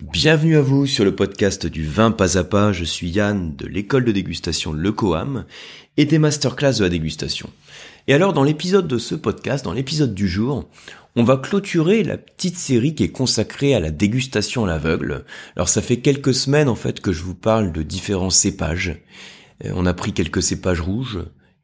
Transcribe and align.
Bienvenue 0.00 0.56
à 0.56 0.62
vous 0.62 0.86
sur 0.86 1.04
le 1.04 1.16
podcast 1.16 1.66
du 1.66 1.84
vin 1.84 2.12
pas 2.12 2.38
à 2.38 2.44
pas. 2.44 2.70
Je 2.70 2.84
suis 2.84 3.08
Yann 3.08 3.56
de 3.56 3.66
l'école 3.66 4.04
de 4.04 4.12
dégustation 4.12 4.72
Le 4.72 4.92
Coam 4.92 5.44
et 5.96 6.04
des 6.04 6.20
masterclass 6.20 6.74
de 6.78 6.84
la 6.84 6.88
dégustation. 6.88 7.50
Et 8.06 8.14
alors 8.14 8.32
dans 8.32 8.44
l'épisode 8.44 8.86
de 8.86 8.96
ce 8.96 9.16
podcast, 9.16 9.64
dans 9.64 9.72
l'épisode 9.72 10.14
du 10.14 10.28
jour, 10.28 10.68
on 11.16 11.24
va 11.24 11.36
clôturer 11.36 12.04
la 12.04 12.16
petite 12.16 12.56
série 12.56 12.94
qui 12.94 13.02
est 13.02 13.10
consacrée 13.10 13.74
à 13.74 13.80
la 13.80 13.90
dégustation 13.90 14.66
à 14.66 14.68
l'aveugle. 14.68 15.24
Alors 15.56 15.68
ça 15.68 15.82
fait 15.82 15.96
quelques 15.96 16.34
semaines 16.34 16.68
en 16.68 16.76
fait 16.76 17.00
que 17.00 17.12
je 17.12 17.24
vous 17.24 17.34
parle 17.34 17.72
de 17.72 17.82
différents 17.82 18.30
cépages. 18.30 19.02
Euh, 19.64 19.72
on 19.74 19.84
a 19.84 19.94
pris 19.94 20.12
quelques 20.12 20.44
cépages 20.44 20.80
rouges, 20.80 21.18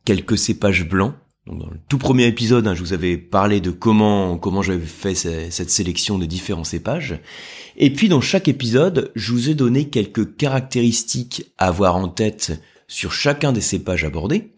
quelques 0.04 0.38
cépages 0.38 0.88
blancs, 0.88 1.14
donc 1.46 1.58
dans 1.58 1.68
le 1.68 1.79
tout 1.88 1.98
premier 1.98 2.26
épisode, 2.26 2.66
hein, 2.66 2.74
je 2.74 2.80
vous 2.80 2.95
avais 2.95 3.18
parlé 3.18 3.61
de 3.61 3.70
comment 3.70 4.38
comment 4.38 4.62
j'avais 4.62 4.86
fait 4.86 5.14
cette 5.14 5.70
sélection 5.70 6.18
de 6.18 6.24
différents 6.24 6.64
cépages. 6.64 7.20
Et 7.76 7.93
puis 7.93 8.08
dans 8.08 8.22
chaque 8.22 8.48
épisode, 8.48 9.12
je 9.14 9.32
vous 9.32 9.50
ai 9.50 9.54
donné 9.54 9.90
quelques 9.90 10.36
caractéristiques 10.36 11.53
à 11.58 11.67
avoir 11.67 11.96
en 11.96 12.08
tête 12.08 12.58
sur 12.89 13.12
chacun 13.12 13.53
des 13.53 13.61
cépages 13.61 14.04
abordés. 14.04 14.53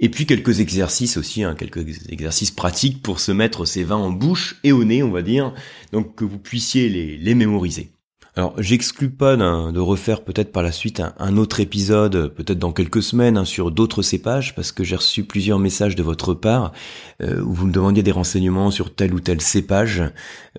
Et 0.00 0.10
puis 0.10 0.26
quelques 0.26 0.60
exercices 0.60 1.16
aussi, 1.16 1.42
hein, 1.42 1.56
quelques 1.58 2.10
exercices 2.10 2.50
pratiques 2.50 3.02
pour 3.02 3.20
se 3.20 3.32
mettre 3.32 3.64
ces 3.64 3.82
vins 3.82 3.96
en 3.96 4.10
bouche 4.10 4.56
et 4.64 4.70
au 4.70 4.84
nez, 4.84 5.02
on 5.02 5.10
va 5.10 5.22
dire, 5.22 5.54
donc 5.92 6.14
que 6.14 6.24
vous 6.24 6.38
puissiez 6.38 6.88
les, 6.88 7.16
les 7.16 7.34
mémoriser. 7.34 7.90
Alors, 8.38 8.54
j'exclus 8.56 9.10
pas 9.10 9.36
de 9.36 9.80
refaire 9.80 10.22
peut-être 10.22 10.52
par 10.52 10.62
la 10.62 10.70
suite 10.70 11.02
un, 11.18 11.36
autre 11.36 11.58
épisode, 11.58 12.32
peut-être 12.36 12.60
dans 12.60 12.70
quelques 12.70 13.02
semaines, 13.02 13.36
hein, 13.36 13.44
sur 13.44 13.72
d'autres 13.72 14.00
cépages, 14.00 14.54
parce 14.54 14.70
que 14.70 14.84
j'ai 14.84 14.94
reçu 14.94 15.24
plusieurs 15.24 15.58
messages 15.58 15.96
de 15.96 16.04
votre 16.04 16.34
part 16.34 16.72
euh, 17.20 17.42
où 17.42 17.52
vous 17.52 17.66
me 17.66 17.72
demandiez 17.72 18.04
des 18.04 18.12
renseignements 18.12 18.70
sur 18.70 18.94
tel 18.94 19.12
ou 19.12 19.18
tel 19.18 19.40
cépage. 19.40 20.04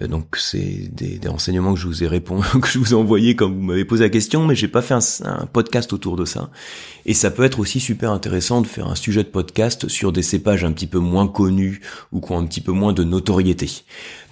Euh, 0.02 0.08
donc, 0.08 0.36
c'est 0.36 0.94
des, 0.94 1.22
renseignements 1.30 1.74
que 1.74 1.80
je 1.80 1.88
vous 1.88 2.04
ai 2.04 2.08
répondu, 2.08 2.46
que 2.62 2.68
je 2.68 2.80
vous 2.80 2.92
ai 2.92 2.96
envoyés 2.96 3.38
quand 3.38 3.50
vous 3.50 3.62
m'avez 3.62 3.86
posé 3.86 4.04
la 4.04 4.10
question, 4.10 4.46
mais 4.46 4.56
j'ai 4.56 4.68
pas 4.68 4.82
fait 4.82 4.96
un, 4.96 5.46
podcast 5.46 5.94
autour 5.94 6.18
de 6.18 6.26
ça. 6.26 6.50
Et 7.06 7.14
ça 7.14 7.32
peut 7.32 7.46
être 7.46 7.60
aussi 7.62 7.80
super 7.80 8.12
intéressant 8.12 8.60
de 8.60 8.68
faire 8.68 8.90
un 8.90 8.96
sujet 8.96 9.24
de 9.24 9.30
podcast 9.30 9.88
sur 9.88 10.12
des 10.12 10.22
cépages 10.22 10.66
un 10.66 10.74
petit 10.74 10.88
peu 10.88 11.00
moins 11.00 11.30
connus 11.30 11.80
ou 12.12 12.20
qui 12.20 12.30
ont 12.34 12.40
un 12.40 12.46
petit 12.46 12.60
peu 12.60 12.74
moins 12.74 12.92
de 12.92 13.06
notoriété. 13.06 13.70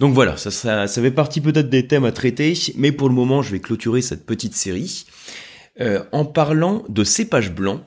Donc 0.00 0.12
voilà, 0.12 0.36
ça, 0.36 0.50
ça, 0.50 0.86
ça 0.86 1.00
fait 1.00 1.10
partie 1.10 1.40
peut-être 1.40 1.70
des 1.70 1.86
thèmes 1.86 2.04
à 2.04 2.12
traiter, 2.12 2.52
mais 2.76 2.92
pour 2.92 3.08
le 3.08 3.14
moment 3.14 3.37
je 3.42 3.52
vais 3.52 3.60
clôturer 3.60 4.02
cette 4.02 4.26
petite 4.26 4.54
série 4.54 5.06
euh, 5.80 6.04
en 6.12 6.24
parlant 6.24 6.84
de 6.88 7.04
cépages 7.04 7.52
blancs. 7.52 7.82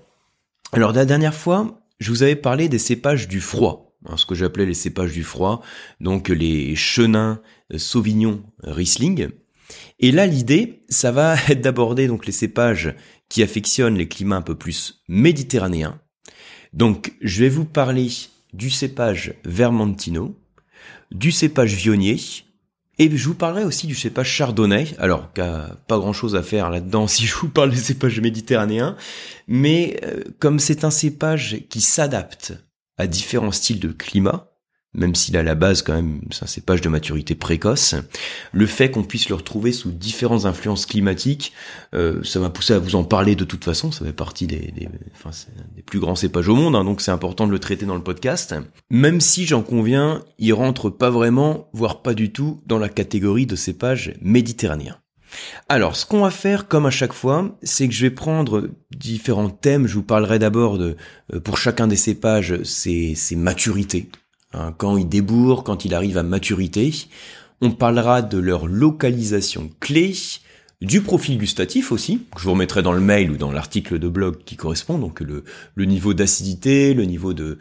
Alors 0.71 0.94
la 0.94 1.05
dernière 1.05 1.35
fois, 1.35 1.81
je 1.99 2.09
vous 2.09 2.23
avais 2.23 2.35
parlé 2.35 2.69
des 2.69 2.80
cépages 2.80 3.27
du 3.27 3.41
froid, 3.41 3.95
hein, 4.05 4.17
ce 4.17 4.25
que 4.25 4.35
j'appelais 4.35 4.66
les 4.66 4.73
cépages 4.73 5.11
du 5.11 5.23
froid, 5.23 5.61
donc 5.99 6.29
les 6.29 6.75
chenins, 6.75 7.41
euh, 7.73 7.77
sauvignon, 7.77 8.44
riesling. 8.63 9.29
Et 9.99 10.11
là, 10.11 10.25
l'idée, 10.25 10.81
ça 10.89 11.11
va 11.11 11.35
être 11.49 11.61
d'aborder 11.61 12.07
donc 12.07 12.25
les 12.25 12.31
cépages 12.31 12.95
qui 13.29 13.44
affectionnent 13.44 13.97
les 13.97 14.07
climats 14.07 14.38
un 14.38 14.41
peu 14.41 14.55
plus 14.55 15.03
méditerranéens. 15.07 15.99
Donc, 16.73 17.13
je 17.22 17.44
vais 17.44 17.49
vous 17.49 17.66
parler 17.66 18.09
du 18.53 18.69
cépage 18.69 19.33
Vermentino, 19.45 20.38
du 21.11 21.31
cépage 21.31 21.73
Vionnier, 21.73 22.17
et 22.97 23.09
je 23.16 23.28
vous 23.28 23.36
parlerai 23.36 23.64
aussi 23.64 23.88
du 23.88 23.95
cépage 23.95 24.30
chardonnay, 24.30 24.88
alors 25.00 25.31
qu'il 25.34 25.44
a 25.44 25.75
pas 25.88 25.97
grand 25.97 26.14
chose 26.14 26.36
à 26.36 26.44
faire 26.44 26.70
là-dedans 26.70 27.08
si 27.08 27.25
je 27.25 27.36
vous 27.36 27.50
parle 27.50 27.72
des 27.72 27.78
cépages 27.78 28.20
méditerranéens, 28.20 28.95
mais 29.47 30.00
euh, 30.03 30.23
comme 30.39 30.59
c'est 30.59 30.84
un 30.84 30.92
cépage 30.92 31.64
qui 31.69 31.81
s'adapte 31.81 32.53
à 32.97 33.08
différents 33.08 33.52
styles 33.52 33.80
de 33.80 33.92
climat, 33.92 34.50
même 34.94 35.16
s'il 35.16 35.38
a 35.38 35.44
la 35.44 35.56
base 35.56 35.81
quand 35.81 35.94
même, 35.94 36.22
c'est 36.31 36.44
un 36.44 36.47
cépage 36.47 36.81
de 36.81 36.89
maturité 36.89 37.34
précoce. 37.34 37.95
Le 38.52 38.66
fait 38.66 38.92
qu'on 38.92 39.03
puisse 39.03 39.30
le 39.30 39.36
retrouver 39.36 39.72
sous 39.72 39.89
différentes 39.89 40.45
influences 40.45 40.86
climatiques, 40.86 41.53
euh, 41.94 42.22
ça 42.23 42.39
m'a 42.39 42.50
poussé 42.50 42.73
à 42.73 42.80
vous 42.80 42.95
en 42.95 43.06
parler 43.06 43.36
de 43.36 43.45
toute 43.45 43.64
façon. 43.64 43.92
Ça 43.92 44.03
fait 44.06 44.12
partie 44.12 44.47
des, 44.47 44.73
plus 45.86 46.00
grands 46.00 46.16
cépages 46.16 46.50
au 46.50 46.56
monde, 46.56 46.75
hein, 46.75 46.84
donc 46.84 47.02
c'est 47.02 47.12
important 47.12 47.47
de 47.47 47.52
le 47.52 47.59
traiter 47.59 47.86
dans 47.86 47.95
le 47.95 48.03
podcast. 48.03 48.53
Même 48.90 49.22
si 49.22 49.46
j'en 49.46 49.62
conviens, 49.62 50.24
il 50.40 50.53
rentre 50.53 50.90
pas 50.90 51.09
vraiment, 51.09 51.69
voire 51.74 52.01
pas 52.01 52.13
du 52.13 52.31
tout, 52.31 52.62
dans 52.66 52.80
la 52.80 52.90
catégorie 52.90 53.46
de 53.46 53.56
cépages 53.56 54.13
méditerranéens. 54.22 54.97
Alors, 55.69 55.96
ce 55.96 56.06
qu'on 56.06 56.22
va 56.22 56.31
faire, 56.31 56.68
comme 56.68 56.85
à 56.85 56.91
chaque 56.91 57.13
fois, 57.13 57.57
c'est 57.63 57.88
que 57.88 57.94
je 57.94 58.01
vais 58.01 58.12
prendre 58.12 58.69
différents 58.94 59.50
thèmes. 59.50 59.88
Je 59.88 59.94
vous 59.94 60.03
parlerai 60.03 60.40
d'abord 60.40 60.78
de, 60.78 60.97
euh, 61.34 61.40
pour 61.40 61.57
chacun 61.57 61.88
des 61.88 61.96
cépages, 61.96 62.62
ses 62.63 63.16
maturités. 63.38 64.09
Hein, 64.53 64.73
quand 64.78 64.97
il 64.97 65.07
débourre, 65.07 65.63
quand 65.63 65.85
il 65.85 65.94
arrive 65.94 66.17
à 66.17 66.23
maturité. 66.23 66.94
On 67.62 67.72
parlera 67.72 68.22
de 68.22 68.38
leur 68.38 68.67
localisation 68.67 69.69
clé, 69.79 70.13
du 70.81 71.01
profil 71.01 71.38
gustatif 71.38 71.91
aussi, 71.91 72.25
que 72.34 72.39
je 72.39 72.45
vous 72.45 72.53
remettrai 72.53 72.81
dans 72.81 72.91
le 72.91 73.01
mail 73.01 73.31
ou 73.31 73.38
dans 73.38 73.51
l'article 73.51 74.00
de 74.00 74.07
blog 74.07 74.38
qui 74.45 74.56
correspond, 74.56 74.97
donc 74.97 75.22
le, 75.22 75.44
niveau 75.85 76.13
d'acidité, 76.16 76.95
le 76.95 77.06
niveau 77.06 77.34
de, 77.34 77.57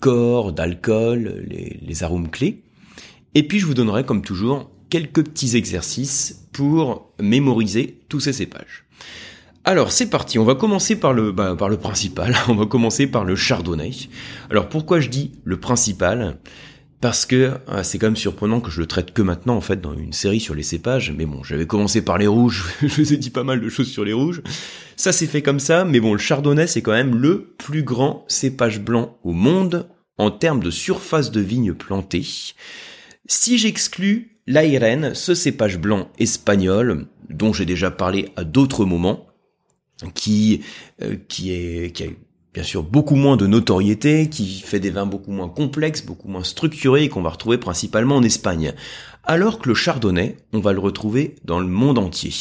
corps, 0.00 0.52
d'alcool, 0.52 1.44
les 1.46 2.02
arômes 2.02 2.30
clés. 2.30 2.62
Et 3.34 3.42
puis 3.42 3.58
je 3.58 3.66
vous 3.66 3.74
donnerai 3.74 4.04
comme 4.04 4.22
toujours 4.22 4.70
quelques 4.88 5.22
petits 5.22 5.56
exercices 5.56 6.46
pour 6.52 7.12
mémoriser 7.20 7.98
tous 8.08 8.20
ces 8.20 8.32
cépages. 8.32 8.84
Alors 9.68 9.90
c'est 9.90 10.08
parti, 10.08 10.38
on 10.38 10.44
va 10.44 10.54
commencer 10.54 10.94
par 10.94 11.12
le, 11.12 11.32
bah, 11.32 11.56
par 11.58 11.68
le 11.68 11.76
principal, 11.76 12.36
on 12.48 12.54
va 12.54 12.66
commencer 12.66 13.08
par 13.08 13.24
le 13.24 13.34
chardonnay. 13.34 13.90
Alors 14.48 14.68
pourquoi 14.68 15.00
je 15.00 15.08
dis 15.08 15.32
le 15.42 15.58
principal? 15.58 16.38
Parce 17.00 17.26
que 17.26 17.50
ah, 17.66 17.82
c'est 17.82 17.98
quand 17.98 18.06
même 18.06 18.14
surprenant 18.14 18.60
que 18.60 18.70
je 18.70 18.78
le 18.78 18.86
traite 18.86 19.12
que 19.12 19.22
maintenant 19.22 19.56
en 19.56 19.60
fait 19.60 19.80
dans 19.80 19.92
une 19.92 20.12
série 20.12 20.38
sur 20.38 20.54
les 20.54 20.62
cépages. 20.62 21.12
Mais 21.18 21.26
bon, 21.26 21.42
j'avais 21.42 21.66
commencé 21.66 22.00
par 22.00 22.16
les 22.16 22.28
rouges, 22.28 22.64
je 22.80 23.02
vous 23.02 23.12
ai 23.12 23.16
dit 23.16 23.30
pas 23.30 23.42
mal 23.42 23.60
de 23.60 23.68
choses 23.68 23.90
sur 23.90 24.04
les 24.04 24.12
rouges. 24.12 24.40
Ça 24.94 25.10
s'est 25.10 25.26
fait 25.26 25.42
comme 25.42 25.58
ça, 25.58 25.84
mais 25.84 25.98
bon, 25.98 26.12
le 26.12 26.20
chardonnay 26.20 26.68
c'est 26.68 26.80
quand 26.80 26.92
même 26.92 27.16
le 27.16 27.52
plus 27.58 27.82
grand 27.82 28.24
cépage 28.28 28.80
blanc 28.80 29.18
au 29.24 29.32
monde 29.32 29.88
en 30.16 30.30
termes 30.30 30.62
de 30.62 30.70
surface 30.70 31.32
de 31.32 31.40
vigne 31.40 31.74
plantée. 31.74 32.24
Si 33.26 33.58
j'exclus 33.58 34.38
l'Airen, 34.46 35.12
ce 35.16 35.34
cépage 35.34 35.78
blanc 35.78 36.08
espagnol, 36.20 37.08
dont 37.30 37.52
j'ai 37.52 37.66
déjà 37.66 37.90
parlé 37.90 38.28
à 38.36 38.44
d'autres 38.44 38.84
moments, 38.84 39.25
qui 40.14 40.62
euh, 41.02 41.16
qui 41.28 41.52
est 41.52 41.94
qui 41.94 42.04
a 42.04 42.06
bien 42.56 42.64
sûr 42.64 42.82
beaucoup 42.82 43.16
moins 43.16 43.36
de 43.36 43.46
notoriété, 43.46 44.30
qui 44.30 44.60
fait 44.60 44.80
des 44.80 44.90
vins 44.90 45.04
beaucoup 45.04 45.30
moins 45.30 45.48
complexes, 45.48 46.02
beaucoup 46.02 46.28
moins 46.28 46.42
structurés 46.42 47.04
et 47.04 47.08
qu'on 47.10 47.20
va 47.20 47.28
retrouver 47.28 47.58
principalement 47.58 48.16
en 48.16 48.22
Espagne. 48.22 48.72
Alors 49.24 49.58
que 49.58 49.68
le 49.68 49.74
chardonnay, 49.74 50.38
on 50.54 50.60
va 50.60 50.72
le 50.72 50.80
retrouver 50.80 51.34
dans 51.44 51.60
le 51.60 51.66
monde 51.66 51.98
entier. 51.98 52.32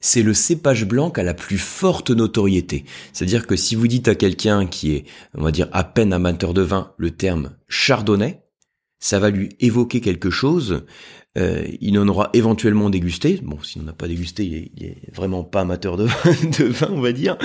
C'est 0.00 0.22
le 0.22 0.32
cépage 0.32 0.86
blanc 0.86 1.10
qui 1.10 1.20
a 1.20 1.24
la 1.24 1.34
plus 1.34 1.58
forte 1.58 2.08
notoriété. 2.10 2.86
C'est-à-dire 3.12 3.46
que 3.46 3.54
si 3.54 3.74
vous 3.74 3.86
dites 3.86 4.08
à 4.08 4.14
quelqu'un 4.14 4.66
qui 4.66 4.92
est, 4.92 5.04
on 5.36 5.42
va 5.42 5.50
dire, 5.50 5.68
à 5.72 5.84
peine 5.84 6.14
amateur 6.14 6.54
de 6.54 6.62
vin, 6.62 6.92
le 6.96 7.10
terme 7.10 7.50
chardonnay, 7.68 8.40
ça 9.00 9.18
va 9.18 9.30
lui 9.30 9.48
évoquer 9.58 10.00
quelque 10.00 10.30
chose, 10.30 10.84
euh, 11.38 11.64
il 11.80 11.98
en 11.98 12.08
aura 12.08 12.30
éventuellement 12.32 12.90
dégusté. 12.90 13.40
Bon, 13.42 13.60
s'il 13.62 13.82
n'en 13.82 13.88
a 13.88 13.94
pas 13.94 14.08
dégusté, 14.08 14.44
il 14.44 14.84
est, 14.84 15.14
vraiment 15.14 15.44
pas 15.44 15.62
amateur 15.62 15.96
de 15.96 16.04
vin, 16.64 16.90
on 16.90 17.00
va 17.00 17.12
dire. 17.12 17.36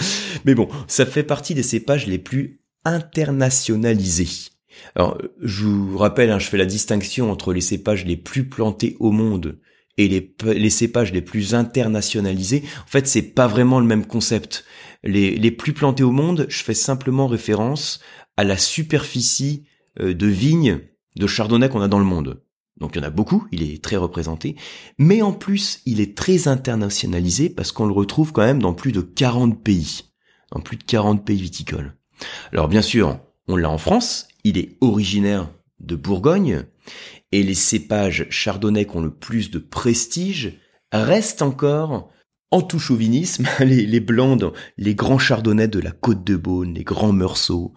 Mais 0.43 0.55
bon, 0.55 0.67
ça 0.88 1.05
fait 1.05 1.23
partie 1.23 1.53
des 1.53 1.63
cépages 1.63 2.07
les 2.07 2.19
plus 2.19 2.61
internationalisés. 2.83 4.51
Alors, 4.95 5.17
je 5.41 5.66
vous 5.66 5.97
rappelle, 5.97 6.31
hein, 6.31 6.39
je 6.39 6.47
fais 6.47 6.57
la 6.57 6.66
distinction 6.66 7.31
entre 7.31 7.53
les 7.53 7.61
cépages 7.61 8.05
les 8.05 8.17
plus 8.17 8.49
plantés 8.49 8.97
au 8.99 9.11
monde 9.11 9.59
et 9.97 10.09
les, 10.09 10.69
cépages 10.69 11.13
les 11.13 11.22
plus 11.22 11.55
internationalisés. 11.55 12.63
En 12.83 12.87
fait, 12.87 13.07
c'est 13.07 13.22
pas 13.22 13.47
vraiment 13.47 13.79
le 13.79 13.85
même 13.85 14.05
concept. 14.05 14.66
Les, 15.03 15.35
les 15.35 15.51
plus 15.51 15.72
plantés 15.72 16.03
au 16.03 16.11
monde, 16.11 16.47
je 16.49 16.63
fais 16.63 16.73
simplement 16.73 17.27
référence 17.27 18.01
à 18.35 18.43
la 18.43 18.57
superficie 18.57 19.63
euh, 20.01 20.13
de 20.13 20.27
vignes 20.27 20.81
de 21.16 21.28
chardonnay 21.28 21.70
qu'on 21.70 21.81
a 21.81 21.88
dans 21.88 22.00
le 22.00 22.06
monde. 22.06 22.42
Donc 22.78 22.92
il 22.96 23.00
y 23.00 23.02
en 23.02 23.08
a 23.08 23.12
beaucoup, 23.12 23.48
il 23.52 23.64
est 23.64 23.81
très 23.81 23.96
représenté, 23.96 24.56
mais 24.98 25.22
en 25.22 25.31
plus 25.31 25.81
il 25.86 26.02
est 26.02 26.18
très 26.18 26.48
internationalisé 26.48 27.50
parce 27.50 27.72
qu'on 27.72 27.85
le 27.85 27.94
retrouve 27.94 28.34
quand 28.34 28.44
même 28.44 28.62
dans 28.62 28.73
plus 28.73 28.91
de 28.91 29.02
40 29.02 29.64
pays, 29.64 30.12
dans 30.52 30.59
plus 30.59 30.78
de 30.78 30.84
40 30.84 31.23
pays 31.23 31.41
viticoles. 31.41 31.96
Alors 32.52 32.67
bien 32.67 32.82
sûr, 32.82 33.20
on 33.47 33.56
l'a 33.56 33.70
en 33.70 33.78
France, 33.78 34.28
il 34.44 34.58
est 34.58 34.78
originaire 34.82 35.50
de 35.79 35.96
Bourgogne, 35.96 36.66
et 37.32 37.44
les 37.44 37.56
cépages 37.56 38.28
chardonnay 38.29 38.85
qui 38.85 38.96
ont 38.97 39.02
le 39.02 39.14
plus 39.14 39.52
de 39.52 39.59
prestige 39.59 40.59
restent 40.91 41.41
encore 41.41 42.09
en 42.52 42.61
tout 42.61 42.79
chauvinisme, 42.79 43.47
les, 43.59 43.85
les 43.85 44.00
blancs, 44.00 44.53
les 44.78 44.96
grands 44.96 45.18
chardonnays 45.18 45.68
de 45.68 45.79
la 45.79 45.91
côte 45.91 46.23
de 46.23 46.35
Beaune, 46.35 46.73
les 46.73 46.84
grands 46.84 47.11
meursault, 47.11 47.73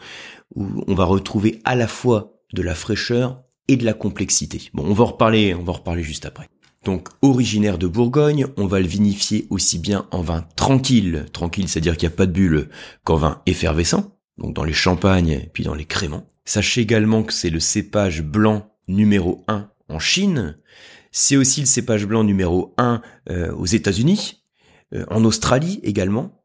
où 0.55 0.67
on 0.87 0.95
va 0.95 1.05
retrouver 1.05 1.61
à 1.65 1.75
la 1.75 1.89
fois 1.89 2.38
de 2.53 2.63
la 2.63 2.75
fraîcheur 2.75 3.43
et 3.69 3.77
de 3.77 3.85
la 3.85 3.95
complexité. 3.95 4.71
Bon, 4.73 4.85
on 4.87 4.95
va 4.95 5.05
en 5.05 5.09
reparler, 5.09 5.55
on 5.55 5.63
va 5.63 5.73
en 5.73 5.77
reparler 5.77 6.03
juste 6.03 6.27
après. 6.27 6.49
Donc, 6.85 7.09
originaire 7.23 7.77
de 7.77 7.87
Bourgogne, 7.87 8.47
on 8.57 8.67
va 8.67 8.81
le 8.81 8.87
vinifier 8.87 9.47
aussi 9.51 9.79
bien 9.79 10.07
en 10.11 10.23
vin 10.23 10.47
tranquille, 10.57 11.27
tranquille, 11.33 11.69
c'est-à-dire 11.69 11.97
qu'il 11.97 12.09
n'y 12.09 12.15
a 12.15 12.17
pas 12.17 12.27
de 12.27 12.33
bulle, 12.33 12.69
qu'en 13.05 13.17
vin 13.17 13.43
effervescent, 13.47 14.17
donc 14.39 14.55
dans 14.55 14.65
les 14.65 14.73
champagnes 14.73 15.49
puis 15.53 15.65
dans 15.65 15.75
les 15.75 15.85
créments. 15.85 16.31
Sachez 16.45 16.81
également 16.81 17.25
que 17.25 17.35
c'est 17.35 17.51
le 17.51 17.61
cépage 17.61 18.23
blanc 18.23 18.71
numéro 18.87 19.45
1 19.49 19.71
en 19.91 19.99
Chine. 19.99 20.57
C'est 21.13 21.37
aussi 21.37 21.61
le 21.61 21.67
cépage 21.67 22.07
blanc 22.07 22.25
numéro 22.25 22.75
1 22.79 23.03
euh, 23.31 23.53
aux 23.53 23.67
États-Unis, 23.67 24.45
euh, 24.95 25.05
en 25.09 25.25
Australie 25.25 25.81
également. 25.83 26.43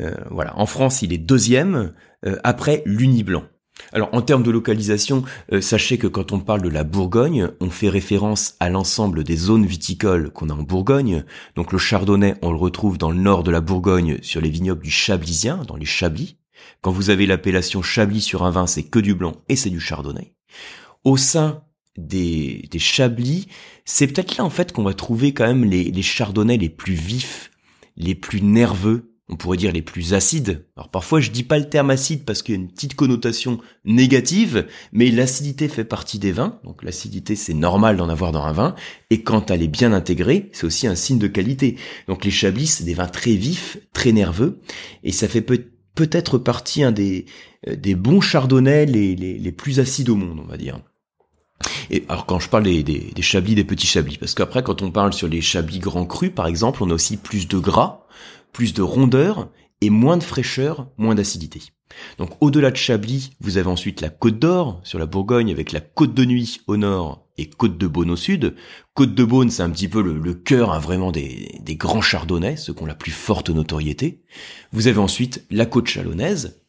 Euh, 0.00 0.14
voilà, 0.30 0.58
en 0.58 0.66
France, 0.66 1.02
il 1.02 1.12
est 1.12 1.18
deuxième 1.18 1.94
après 2.44 2.82
l'Uni 2.86 3.24
blanc. 3.24 3.44
Alors 3.92 4.10
en 4.12 4.22
termes 4.22 4.42
de 4.42 4.50
localisation, 4.50 5.24
sachez 5.60 5.98
que 5.98 6.06
quand 6.06 6.32
on 6.32 6.40
parle 6.40 6.62
de 6.62 6.68
la 6.68 6.84
Bourgogne, 6.84 7.48
on 7.60 7.70
fait 7.70 7.88
référence 7.88 8.54
à 8.60 8.70
l'ensemble 8.70 9.24
des 9.24 9.36
zones 9.36 9.66
viticoles 9.66 10.30
qu'on 10.30 10.50
a 10.50 10.54
en 10.54 10.62
Bourgogne. 10.62 11.24
Donc 11.56 11.72
le 11.72 11.78
chardonnay, 11.78 12.34
on 12.42 12.52
le 12.52 12.58
retrouve 12.58 12.98
dans 12.98 13.10
le 13.10 13.18
nord 13.18 13.42
de 13.42 13.50
la 13.50 13.60
Bourgogne 13.60 14.18
sur 14.22 14.40
les 14.40 14.50
vignobles 14.50 14.82
du 14.82 14.90
Chablisien, 14.90 15.64
dans 15.66 15.76
les 15.76 15.84
Chablis. 15.84 16.36
Quand 16.80 16.92
vous 16.92 17.10
avez 17.10 17.26
l'appellation 17.26 17.82
Chablis 17.82 18.20
sur 18.20 18.44
un 18.44 18.50
vin, 18.50 18.66
c'est 18.66 18.84
que 18.84 18.98
du 18.98 19.14
blanc 19.14 19.34
et 19.48 19.56
c'est 19.56 19.70
du 19.70 19.80
chardonnay. 19.80 20.34
Au 21.04 21.16
sein 21.16 21.64
des, 21.96 22.68
des 22.70 22.78
Chablis, 22.78 23.48
c'est 23.84 24.06
peut-être 24.06 24.36
là 24.36 24.44
en 24.44 24.50
fait 24.50 24.72
qu'on 24.72 24.82
va 24.82 24.94
trouver 24.94 25.34
quand 25.34 25.46
même 25.46 25.64
les, 25.64 25.84
les 25.84 26.02
chardonnays 26.02 26.56
les 26.56 26.70
plus 26.70 26.94
vifs, 26.94 27.50
les 27.96 28.14
plus 28.14 28.42
nerveux, 28.42 29.11
on 29.32 29.36
pourrait 29.36 29.56
dire 29.56 29.72
les 29.72 29.80
plus 29.80 30.12
acides. 30.12 30.66
Alors 30.76 30.90
parfois 30.90 31.18
je 31.20 31.30
dis 31.30 31.42
pas 31.42 31.58
le 31.58 31.68
terme 31.68 31.88
acide 31.88 32.24
parce 32.26 32.42
qu'il 32.42 32.54
y 32.54 32.58
a 32.58 32.60
une 32.60 32.68
petite 32.68 32.94
connotation 32.94 33.58
négative, 33.86 34.66
mais 34.92 35.10
l'acidité 35.10 35.68
fait 35.68 35.84
partie 35.84 36.18
des 36.18 36.32
vins, 36.32 36.60
donc 36.64 36.82
l'acidité 36.82 37.34
c'est 37.34 37.54
normal 37.54 37.96
d'en 37.96 38.10
avoir 38.10 38.32
dans 38.32 38.42
un 38.42 38.52
vin, 38.52 38.74
et 39.08 39.22
quand 39.22 39.50
elle 39.50 39.62
est 39.62 39.68
bien 39.68 39.94
intégrée, 39.94 40.50
c'est 40.52 40.66
aussi 40.66 40.86
un 40.86 40.94
signe 40.94 41.18
de 41.18 41.28
qualité. 41.28 41.76
Donc 42.08 42.26
les 42.26 42.30
Chablis 42.30 42.66
c'est 42.66 42.84
des 42.84 42.92
vins 42.92 43.06
très 43.06 43.32
vifs, 43.32 43.78
très 43.94 44.12
nerveux, 44.12 44.60
et 45.02 45.12
ça 45.12 45.28
fait 45.28 45.40
peut- 45.40 45.64
peut-être 45.94 46.36
partie 46.36 46.82
un 46.82 46.92
des, 46.92 47.24
bons 47.94 48.20
chardonnays 48.20 48.84
les, 48.84 49.52
plus 49.52 49.80
acides 49.80 50.10
au 50.10 50.16
monde, 50.16 50.40
on 50.44 50.48
va 50.48 50.58
dire. 50.58 50.78
Et 51.90 52.04
alors 52.10 52.26
quand 52.26 52.38
je 52.38 52.50
parle 52.50 52.64
des, 52.64 52.82
des, 52.82 53.12
des 53.14 53.22
chablis, 53.22 53.54
des 53.54 53.64
petits 53.64 53.86
chablis, 53.86 54.18
parce 54.18 54.34
qu'après 54.34 54.62
quand 54.62 54.82
on 54.82 54.90
parle 54.90 55.14
sur 55.14 55.28
les 55.28 55.40
chablis 55.40 55.78
grands 55.78 56.04
crus, 56.04 56.32
par 56.34 56.48
exemple, 56.48 56.82
on 56.82 56.90
a 56.90 56.94
aussi 56.94 57.16
plus 57.16 57.48
de 57.48 57.56
gras, 57.58 58.02
plus 58.52 58.74
de 58.74 58.82
rondeur 58.82 59.50
et 59.80 59.90
moins 59.90 60.16
de 60.16 60.22
fraîcheur, 60.22 60.88
moins 60.96 61.14
d'acidité. 61.14 61.60
Donc 62.18 62.30
au-delà 62.40 62.70
de 62.70 62.76
Chablis, 62.76 63.32
vous 63.40 63.58
avez 63.58 63.68
ensuite 63.68 64.00
la 64.00 64.08
Côte 64.08 64.38
d'Or 64.38 64.80
sur 64.84 64.98
la 64.98 65.06
Bourgogne 65.06 65.50
avec 65.50 65.72
la 65.72 65.80
Côte 65.80 66.14
de 66.14 66.24
Nuit 66.24 66.60
au 66.66 66.76
nord 66.76 67.26
et 67.36 67.50
Côte 67.50 67.76
de 67.76 67.86
Beaune 67.86 68.10
au 68.10 68.16
sud. 68.16 68.54
Côte 68.94 69.14
de 69.14 69.24
Beaune, 69.24 69.50
c'est 69.50 69.62
un 69.62 69.70
petit 69.70 69.88
peu 69.88 70.02
le, 70.02 70.18
le 70.18 70.34
cœur 70.34 70.72
hein, 70.72 70.78
vraiment 70.78 71.12
des, 71.12 71.60
grands 71.70 72.00
chardonnays, 72.00 72.56
ceux 72.56 72.72
qui 72.72 72.82
ont 72.82 72.86
la 72.86 72.94
plus 72.94 73.10
forte 73.10 73.50
notoriété. 73.50 74.22
Vous 74.72 74.86
avez 74.86 74.98
ensuite 74.98 75.44
la 75.50 75.66
Côte 75.66 75.88
chalonnaise 75.88 76.60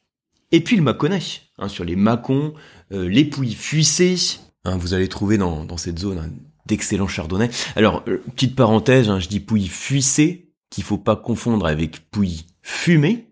et 0.52 0.62
puis 0.62 0.76
le 0.76 0.84
Mâconnais, 0.84 1.22
hein, 1.58 1.68
sur 1.68 1.84
les 1.84 1.96
Mâcons, 1.96 2.54
euh, 2.92 3.08
les 3.08 3.26
Pouilles 3.26 3.56
fuissées, 3.56 4.18
Hein, 4.66 4.78
vous 4.78 4.94
allez 4.94 5.10
trouver 5.10 5.38
dans, 5.38 5.78
cette 5.78 6.00
zone 6.00 6.20
hein, 6.20 6.30
d'excellents 6.66 7.08
chardonnays. 7.08 7.50
Alors, 7.76 8.04
euh, 8.08 8.24
petite 8.34 8.56
parenthèse, 8.56 9.10
je 9.20 9.28
dis 9.28 9.42
pouille 9.42 9.68
fuissée, 9.68 10.53
qu'il 10.74 10.84
faut 10.84 10.98
pas 10.98 11.16
confondre 11.16 11.68
avec 11.68 12.10
pouille 12.10 12.48
fumée. 12.64 13.28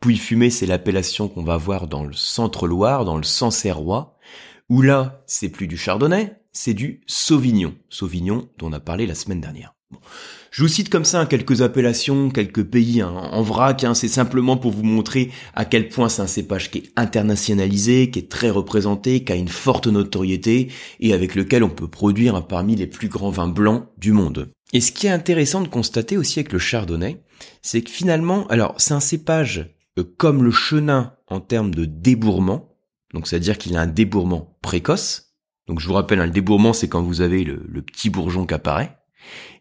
Pouille 0.00 0.16
fumée, 0.16 0.48
c'est 0.48 0.64
l'appellation 0.64 1.28
qu'on 1.28 1.42
va 1.42 1.58
voir 1.58 1.88
dans 1.88 2.04
le 2.04 2.14
centre-Loire, 2.14 3.04
dans 3.04 3.18
le 3.18 3.22
Sancerrois, 3.22 4.16
où 4.70 4.80
là, 4.80 5.22
c'est 5.26 5.50
plus 5.50 5.66
du 5.66 5.76
chardonnay, 5.76 6.40
c'est 6.52 6.72
du 6.72 7.02
sauvignon. 7.06 7.74
Sauvignon 7.90 8.48
dont 8.56 8.68
on 8.68 8.72
a 8.72 8.80
parlé 8.80 9.06
la 9.06 9.14
semaine 9.14 9.42
dernière. 9.42 9.74
Je 10.50 10.62
vous 10.62 10.68
cite 10.68 10.88
comme 10.88 11.04
ça 11.04 11.26
quelques 11.26 11.60
appellations, 11.60 12.30
quelques 12.30 12.64
pays 12.64 13.02
hein, 13.02 13.10
en 13.10 13.42
vrac. 13.42 13.84
Hein, 13.84 13.92
c'est 13.92 14.08
simplement 14.08 14.56
pour 14.56 14.70
vous 14.70 14.82
montrer 14.82 15.30
à 15.54 15.66
quel 15.66 15.90
point 15.90 16.08
c'est 16.08 16.22
un 16.22 16.26
cépage 16.26 16.70
qui 16.70 16.78
est 16.78 16.92
internationalisé, 16.96 18.10
qui 18.10 18.20
est 18.20 18.30
très 18.30 18.48
représenté, 18.48 19.22
qui 19.22 19.32
a 19.32 19.36
une 19.36 19.48
forte 19.48 19.86
notoriété 19.86 20.72
et 21.00 21.12
avec 21.12 21.34
lequel 21.34 21.62
on 21.62 21.68
peut 21.68 21.88
produire 21.88 22.46
parmi 22.46 22.74
les 22.74 22.86
plus 22.86 23.08
grands 23.08 23.30
vins 23.30 23.48
blancs 23.48 23.84
du 23.98 24.12
monde. 24.12 24.50
Et 24.72 24.80
ce 24.80 24.92
qui 24.92 25.06
est 25.06 25.10
intéressant 25.10 25.60
de 25.60 25.68
constater 25.68 26.16
aussi 26.16 26.40
avec 26.40 26.52
le 26.52 26.58
chardonnay, 26.58 27.22
c'est 27.62 27.82
que 27.82 27.90
finalement, 27.90 28.46
alors 28.48 28.74
c'est 28.78 28.94
un 28.94 29.00
cépage 29.00 29.74
euh, 29.98 30.04
comme 30.16 30.42
le 30.42 30.50
chenin 30.50 31.14
en 31.28 31.40
termes 31.40 31.74
de 31.74 31.84
débourrement, 31.84 32.76
donc 33.14 33.26
c'est-à-dire 33.26 33.58
qu'il 33.58 33.76
a 33.76 33.80
un 33.80 33.86
débourrement 33.86 34.58
précoce. 34.62 35.34
Donc 35.68 35.80
je 35.80 35.86
vous 35.86 35.94
rappelle, 35.94 36.20
hein, 36.20 36.26
le 36.26 36.32
débourrement 36.32 36.72
c'est 36.72 36.88
quand 36.88 37.02
vous 37.02 37.20
avez 37.20 37.44
le, 37.44 37.64
le 37.68 37.82
petit 37.82 38.10
bourgeon 38.10 38.46
qui 38.46 38.54
apparaît. 38.54 38.98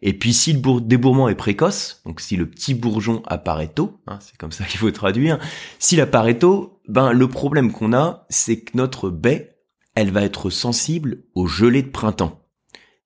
Et 0.01 0.13
puis 0.13 0.33
si 0.33 0.53
le 0.53 0.81
débourrement 0.81 1.29
est 1.29 1.35
précoce, 1.35 2.01
donc 2.05 2.19
si 2.19 2.35
le 2.35 2.49
petit 2.49 2.73
bourgeon 2.73 3.23
apparaît 3.25 3.69
tôt, 3.69 3.99
hein, 4.07 4.19
c'est 4.21 4.37
comme 4.37 4.51
ça 4.51 4.65
qu'il 4.65 4.79
faut 4.79 4.91
traduire, 4.91 5.39
s'il 5.79 6.01
apparaît 6.01 6.39
tôt, 6.39 6.81
ben 6.87 7.11
le 7.11 7.27
problème 7.27 7.71
qu'on 7.71 7.93
a, 7.93 8.25
c'est 8.29 8.61
que 8.61 8.77
notre 8.77 9.09
baie, 9.09 9.57
elle 9.95 10.11
va 10.11 10.23
être 10.23 10.49
sensible 10.49 11.23
aux 11.33 11.47
gelées 11.47 11.83
de 11.83 11.89
printemps. 11.89 12.44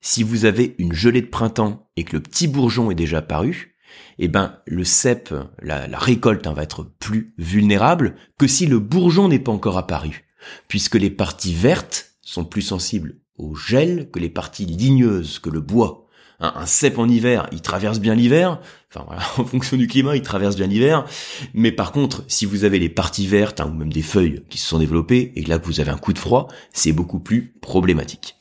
Si 0.01 0.24
vous 0.24 0.46
avez 0.46 0.75
une 0.78 0.94
gelée 0.94 1.22
de 1.22 1.28
printemps 1.28 1.90
et 1.96 2.04
que 2.04 2.16
le 2.16 2.24
petit 2.24 2.48
bourgeon 2.48 2.90
est 2.92 2.96
déjà 2.96 3.19
apparu, 3.19 3.75
eh 4.18 4.28
ben 4.28 4.60
le 4.66 4.84
cep, 4.84 5.34
la, 5.62 5.88
récolte 5.98 6.48
hein, 6.48 6.54
va 6.54 6.63
être 6.63 6.84
plus 7.00 7.34
vulnérable 7.38 8.16
que 8.38 8.48
si 8.48 8.66
le 8.66 8.80
bourgeon 8.80 9.28
n'est 9.28 9.40
pas 9.40 9.51
encore 9.51 9.78
apparu, 9.78 10.25
puisque 10.68 10.96
les 10.96 11.10
parties 11.10 11.54
vertes 11.54 12.13
sont 12.22 12.46
plus 12.46 12.62
sensibles 12.62 13.18
au 13.38 13.56
gel 13.56 14.10
que 14.12 14.19
les 14.19 14.30
parties 14.30 14.66
ligneuses, 14.66 15.40
que 15.40 15.50
le 15.50 15.62
bois 15.62 16.10
un, 16.40 16.66
cep 16.66 16.98
en 16.98 17.07
hiver, 17.10 17.48
il 17.52 17.62
traverse 17.62 18.00
bien 18.00 18.16
l'hiver. 18.16 18.60
Enfin 18.90 19.06
voilà, 19.06 19.22
en 19.38 19.45
fonction 19.45 19.78
du 19.78 19.88
climat, 19.88 20.16
il 20.16 20.22
traverse 20.22 20.56
bien 20.56 20.68
l'hiver. 20.68 21.06
Mais 21.54 21.72
par 21.72 21.92
contre, 21.92 22.24
si 22.28 22.45
vous 22.45 22.63
avez 22.63 22.80
les 22.80 22.90
parties 22.90 23.28
vertes 23.28 23.60
hein, 23.60 23.69
ou 23.69 23.78
même 23.78 23.92
des 23.92 24.02
feuilles 24.02 24.44
qui 24.50 24.57
se 24.57 24.68
sont 24.68 24.80
développées 24.80 25.34
et 25.36 25.44
que 25.44 25.50
là 25.50 25.57
vous 25.57 25.80
avez 25.80 25.92
un 25.92 25.98
coup 25.98 26.13
de 26.13 26.19
froid, 26.19 26.48
c'est 26.72 26.94
beaucoup 26.94 27.19
plus 27.19 27.54
problématique. 27.62 28.39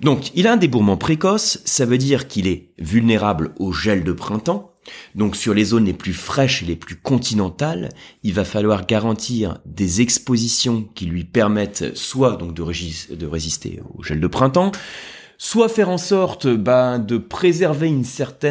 Donc, 0.00 0.30
il 0.34 0.46
a 0.46 0.52
un 0.52 0.56
débourrement 0.56 0.96
précoce, 0.96 1.60
ça 1.64 1.84
veut 1.84 1.98
dire 1.98 2.28
qu'il 2.28 2.46
est 2.46 2.70
vulnérable 2.78 3.54
au 3.58 3.72
gel 3.72 4.04
de 4.04 4.12
printemps. 4.12 4.72
Donc 5.14 5.36
sur 5.36 5.54
les 5.54 5.64
zones 5.64 5.84
les 5.84 5.92
plus 5.92 6.12
fraîches 6.12 6.62
et 6.62 6.66
les 6.66 6.76
plus 6.76 6.96
continentales, 6.96 7.90
il 8.22 8.34
va 8.34 8.44
falloir 8.44 8.86
garantir 8.86 9.58
des 9.64 10.00
expositions 10.00 10.88
qui 10.94 11.06
lui 11.06 11.24
permettent 11.24 11.96
soit 11.96 12.36
donc 12.36 12.54
de, 12.54 12.62
résister 13.26 13.80
au 13.96 14.02
gel 14.02 14.20
de 14.20 14.26
printemps, 14.26 14.72
soit 15.38 15.68
faire 15.68 15.88
en 15.88 15.98
sorte 15.98 16.48
bah, 16.48 16.98
de 16.98 17.16
préserver 17.16 17.92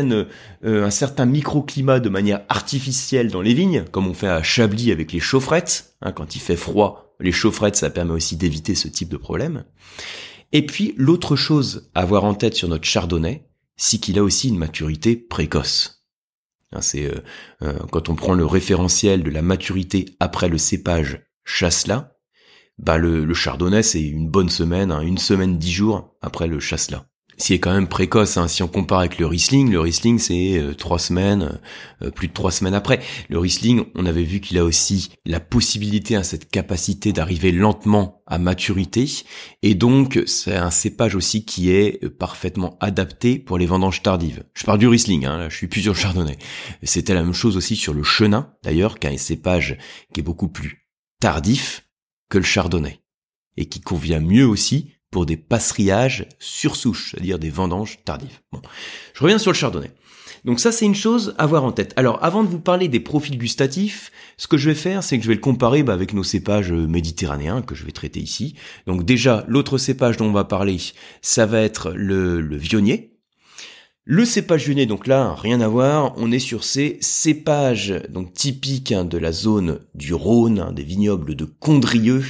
euh, 0.04 0.86
un 0.86 0.90
certain 0.90 1.26
microclimat 1.26 2.00
de 2.00 2.10
manière 2.10 2.42
artificielle 2.50 3.30
dans 3.30 3.42
les 3.42 3.54
vignes, 3.54 3.86
comme 3.92 4.08
on 4.08 4.14
fait 4.14 4.28
à 4.28 4.44
Chablis 4.44 4.92
avec 4.92 5.12
les 5.12 5.20
chaufferettes. 5.20 5.94
Hein, 6.02 6.12
quand 6.12 6.36
il 6.36 6.40
fait 6.40 6.56
froid, 6.56 7.16
les 7.20 7.32
chaufferettes, 7.32 7.76
ça 7.76 7.90
permet 7.90 8.14
aussi 8.14 8.36
d'éviter 8.36 8.76
ce 8.76 8.88
type 8.88 9.10
de 9.10 9.18
problème. 9.18 9.64
Et 10.52 10.66
puis 10.66 10.94
l'autre 10.98 11.36
chose 11.36 11.90
à 11.96 12.02
avoir 12.02 12.24
en 12.26 12.34
tête 12.34 12.56
sur 12.56 12.68
notre 12.68 12.86
chardonnay, 12.86 13.48
c'est 13.78 14.00
qu'il 14.00 14.20
a 14.20 14.24
aussi 14.24 14.50
une 14.50 14.58
maturité 14.58 15.16
précoce. 15.16 16.06
Hein, 16.72 16.82
c'est 16.82 17.06
euh, 17.06 17.22
euh, 17.64 17.74
quand 17.92 18.10
on 18.10 18.16
prend 18.16 18.34
le 18.34 18.46
référentiel 18.46 19.24
de 19.24 19.30
la 19.30 19.42
maturité 19.42 20.06
après 20.20 20.50
le 20.50 20.58
cépage 20.58 21.24
chasselas, 21.44 22.14
bah 22.78 22.98
le, 22.98 23.34
chardonnay 23.34 23.84
c'est 23.84 24.02
une 24.02 24.30
bonne 24.30 24.50
semaine, 24.50 24.92
hein, 24.92 25.02
une 25.02 25.18
semaine 25.18 25.58
dix 25.58 25.72
jours 25.72 26.16
après 26.22 26.48
le 26.48 26.60
chasselas. 26.60 27.06
Ce 27.42 27.54
est 27.54 27.60
quand 27.60 27.74
même 27.74 27.88
précoce, 27.88 28.38
hein, 28.38 28.48
si 28.48 28.62
on 28.62 28.68
compare 28.68 29.00
avec 29.00 29.18
le 29.18 29.26
Riesling, 29.26 29.72
le 29.72 29.80
Riesling 29.80 30.20
c'est 30.20 30.60
euh, 30.60 30.76
trois 30.76 31.00
semaines, 31.00 31.60
euh, 32.04 32.12
plus 32.12 32.28
de 32.28 32.34
trois 32.34 32.52
semaines 32.52 32.76
après. 32.76 33.00
Le 33.30 33.40
Riesling, 33.40 33.86
on 33.96 34.06
avait 34.06 34.22
vu 34.22 34.42
qu'il 34.42 34.60
a 34.60 34.64
aussi 34.64 35.10
la 35.26 35.40
possibilité, 35.40 36.16
hein, 36.16 36.22
cette 36.22 36.52
capacité 36.52 37.14
d'arriver 37.14 37.52
lentement 37.52 38.22
à 38.28 38.38
maturité, 38.38 39.10
et 39.64 39.74
donc 39.74 40.22
c'est 40.28 40.56
un 40.56 40.70
cépage 40.70 41.16
aussi 41.16 41.44
qui 41.44 41.72
est 41.72 42.04
euh, 42.04 42.12
parfaitement 42.12 42.78
adapté 42.80 43.40
pour 43.40 43.58
les 43.58 43.66
vendanges 43.66 44.04
tardives. 44.04 44.44
Je 44.54 44.64
parle 44.64 44.78
du 44.78 44.88
Riesling, 44.88 45.26
hein, 45.26 45.40
là 45.40 45.50
je 45.50 45.58
suis 45.58 45.68
plus 45.68 45.82
sur 45.82 45.94
le 45.94 45.98
Chardonnay. 45.98 46.38
C'était 46.84 47.16
la 47.16 47.24
même 47.24 47.34
chose 47.34 47.58
aussi 47.58 47.76
sur 47.76 47.96
le 47.96 48.04
Chenin, 48.04 48.54
d'ailleurs, 48.64 49.00
qui 49.00 49.08
un 49.08 49.18
cépage 49.18 49.80
qui 50.14 50.20
est 50.20 50.24
beaucoup 50.24 50.48
plus 50.48 50.88
tardif, 51.20 51.88
que 52.30 52.38
le 52.38 52.44
chardonnay, 52.44 53.02
et 53.58 53.66
qui 53.66 53.82
convient 53.82 54.20
mieux 54.20 54.46
aussi 54.46 54.94
pour 55.12 55.26
des 55.26 55.38
passerillages 55.38 56.26
sur 56.40 56.76
souche, 56.76 57.12
c'est-à-dire 57.12 57.38
des 57.38 57.50
vendanges 57.50 58.00
tardives. 58.06 58.40
Bon, 58.52 58.62
je 59.14 59.22
reviens 59.22 59.38
sur 59.38 59.52
le 59.52 59.58
chardonnay. 59.58 59.92
Donc 60.46 60.60
ça, 60.60 60.72
c'est 60.72 60.86
une 60.86 60.96
chose 60.96 61.36
à 61.38 61.44
avoir 61.44 61.64
en 61.64 61.72
tête. 61.72 61.94
Alors, 61.98 62.24
avant 62.24 62.44
de 62.44 62.50
vous 62.50 62.60
parler 62.60 62.88
des 62.88 63.00
profils 63.00 63.38
gustatifs, 63.38 64.12
ce 64.38 64.48
que 64.48 64.58
je 64.58 64.70
vais 64.70 64.76
faire, 64.76 65.04
c'est 65.04 65.18
que 65.18 65.24
je 65.24 65.28
vais 65.28 65.36
le 65.36 65.42
comparer 65.42 65.84
bah, 65.84 65.94
avec 65.94 66.14
nos 66.14 66.24
cépages 66.24 66.72
méditerranéens 66.72 67.62
que 67.62 67.76
je 67.76 67.86
vais 67.86 67.92
traiter 67.92 68.20
ici. 68.20 68.56
Donc 68.88 69.06
déjà, 69.06 69.46
l'autre 69.48 69.78
cépage 69.78 70.18
dont 70.18 70.26
on 70.26 70.32
va 70.32 70.46
parler, 70.46 70.78
ça 71.22 71.46
va 71.46 71.62
être 71.62 71.92
le, 71.92 72.42
le 72.42 72.58
vionnier, 72.58 73.12
le 74.04 74.26
cépage 74.26 74.66
vionnier, 74.66 74.88
donc 74.88 75.06
là, 75.06 75.36
rien 75.36 75.62
à 75.62 75.68
voir, 75.68 76.14
on 76.18 76.32
est 76.32 76.40
sur 76.40 76.64
ces 76.64 76.98
cépages 77.02 77.94
donc 78.10 78.34
typiques 78.34 78.92
hein, 78.92 79.06
de 79.06 79.20
la 79.20 79.32
zone 79.32 79.80
du 79.94 80.16
Rhône, 80.16 80.60
hein, 80.60 80.72
des 80.74 80.84
vignobles 80.84 81.36
de 81.36 81.46
Condrieux, 81.46 82.26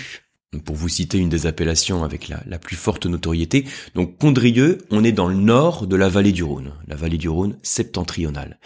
pour 0.60 0.76
vous 0.76 0.90
citer 0.90 1.18
une 1.18 1.30
des 1.30 1.46
appellations 1.46 2.04
avec 2.04 2.28
la, 2.28 2.60
plus 2.60 2.76
forte 2.76 3.06
notoriété. 3.06 3.66
Donc 3.96 4.18
Condrieux, 4.18 4.80
on 4.92 5.04
est 5.04 5.14
dans 5.14 5.28
le 5.28 5.36
nord 5.36 5.88
de 5.88 5.96
la 5.96 6.10
vallée 6.10 6.34
du 6.34 6.44
Rhône, 6.44 6.74
la 6.88 6.98
vallée 6.98 7.18
du 7.18 7.30
Rhône 7.30 7.58
septentrionale. 7.64 8.60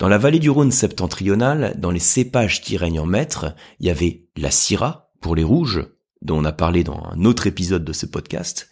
Dans 0.00 0.08
la 0.08 0.18
vallée 0.18 0.40
du 0.40 0.50
Rhône 0.50 0.72
septentrionale, 0.72 1.76
dans 1.78 1.92
les 1.92 2.00
cépages 2.00 2.60
qui 2.60 2.76
règnent 2.76 3.00
en 3.00 3.06
maître, 3.06 3.54
il 3.78 3.86
y 3.86 3.90
avait 3.90 4.24
la 4.36 4.50
Syrah 4.50 5.10
pour 5.20 5.36
les 5.36 5.44
rouges, 5.44 5.86
dont 6.22 6.38
on 6.38 6.44
a 6.44 6.52
parlé 6.52 6.82
dans 6.82 7.00
un 7.12 7.24
autre 7.24 7.46
épisode 7.46 7.84
de 7.84 7.92
ce 7.92 8.06
podcast, 8.06 8.68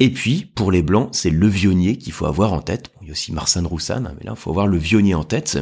Et 0.00 0.10
puis, 0.10 0.50
pour 0.52 0.72
les 0.72 0.82
blancs, 0.82 1.10
c'est 1.12 1.30
le 1.30 1.46
vionnier 1.46 1.96
qu'il 1.96 2.12
faut 2.12 2.26
avoir 2.26 2.52
en 2.52 2.62
tête. 2.62 2.90
il 3.02 3.06
y 3.06 3.10
a 3.10 3.12
aussi 3.12 3.32
Marsan 3.32 3.68
Roussan, 3.68 4.06
hein, 4.06 4.14
mais 4.18 4.24
là, 4.24 4.32
il 4.34 4.40
faut 4.40 4.50
avoir 4.50 4.66
le 4.66 4.78
vionnier 4.78 5.14
en 5.14 5.24
tête. 5.24 5.58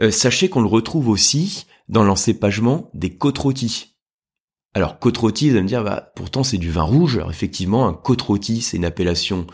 Euh, 0.00 0.12
sachez 0.12 0.48
qu'on 0.48 0.60
le 0.60 0.68
retrouve 0.68 1.08
aussi 1.08 1.66
dans 1.88 2.04
l'encépagement 2.04 2.90
des 2.94 3.16
côtes 3.16 3.38
rôties. 3.38 3.93
Alors, 4.76 4.98
côte 4.98 5.16
rôtie, 5.16 5.48
vous 5.48 5.54
allez 5.54 5.62
me 5.62 5.68
dire, 5.68 5.84
bah, 5.84 6.12
pourtant 6.16 6.42
c'est 6.42 6.58
du 6.58 6.70
vin 6.70 6.82
rouge. 6.82 7.16
Alors 7.16 7.30
effectivement, 7.30 7.86
un 7.86 7.94
côte 7.94 8.22
rôti, 8.22 8.60
c'est 8.60 8.76
une 8.76 8.84
appellation 8.84 9.46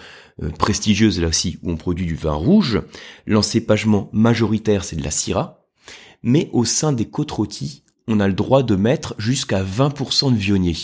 euh, 0.42 0.48
prestigieuse 0.48 1.20
là 1.20 1.28
aussi 1.28 1.58
où 1.62 1.70
on 1.70 1.76
produit 1.76 2.06
du 2.06 2.14
vin 2.14 2.32
rouge. 2.32 2.80
L'encépagement 3.26 4.08
majoritaire, 4.12 4.82
c'est 4.82 4.96
de 4.96 5.04
la 5.04 5.10
syrah. 5.10 5.66
Mais 6.22 6.48
au 6.52 6.64
sein 6.64 6.92
des 6.92 7.04
côtes 7.04 7.30
rôties, 7.30 7.84
on 8.08 8.18
a 8.18 8.28
le 8.28 8.34
droit 8.34 8.62
de 8.62 8.76
mettre 8.76 9.14
jusqu'à 9.18 9.62
20% 9.62 10.32
de 10.32 10.38
vionnier. 10.38 10.76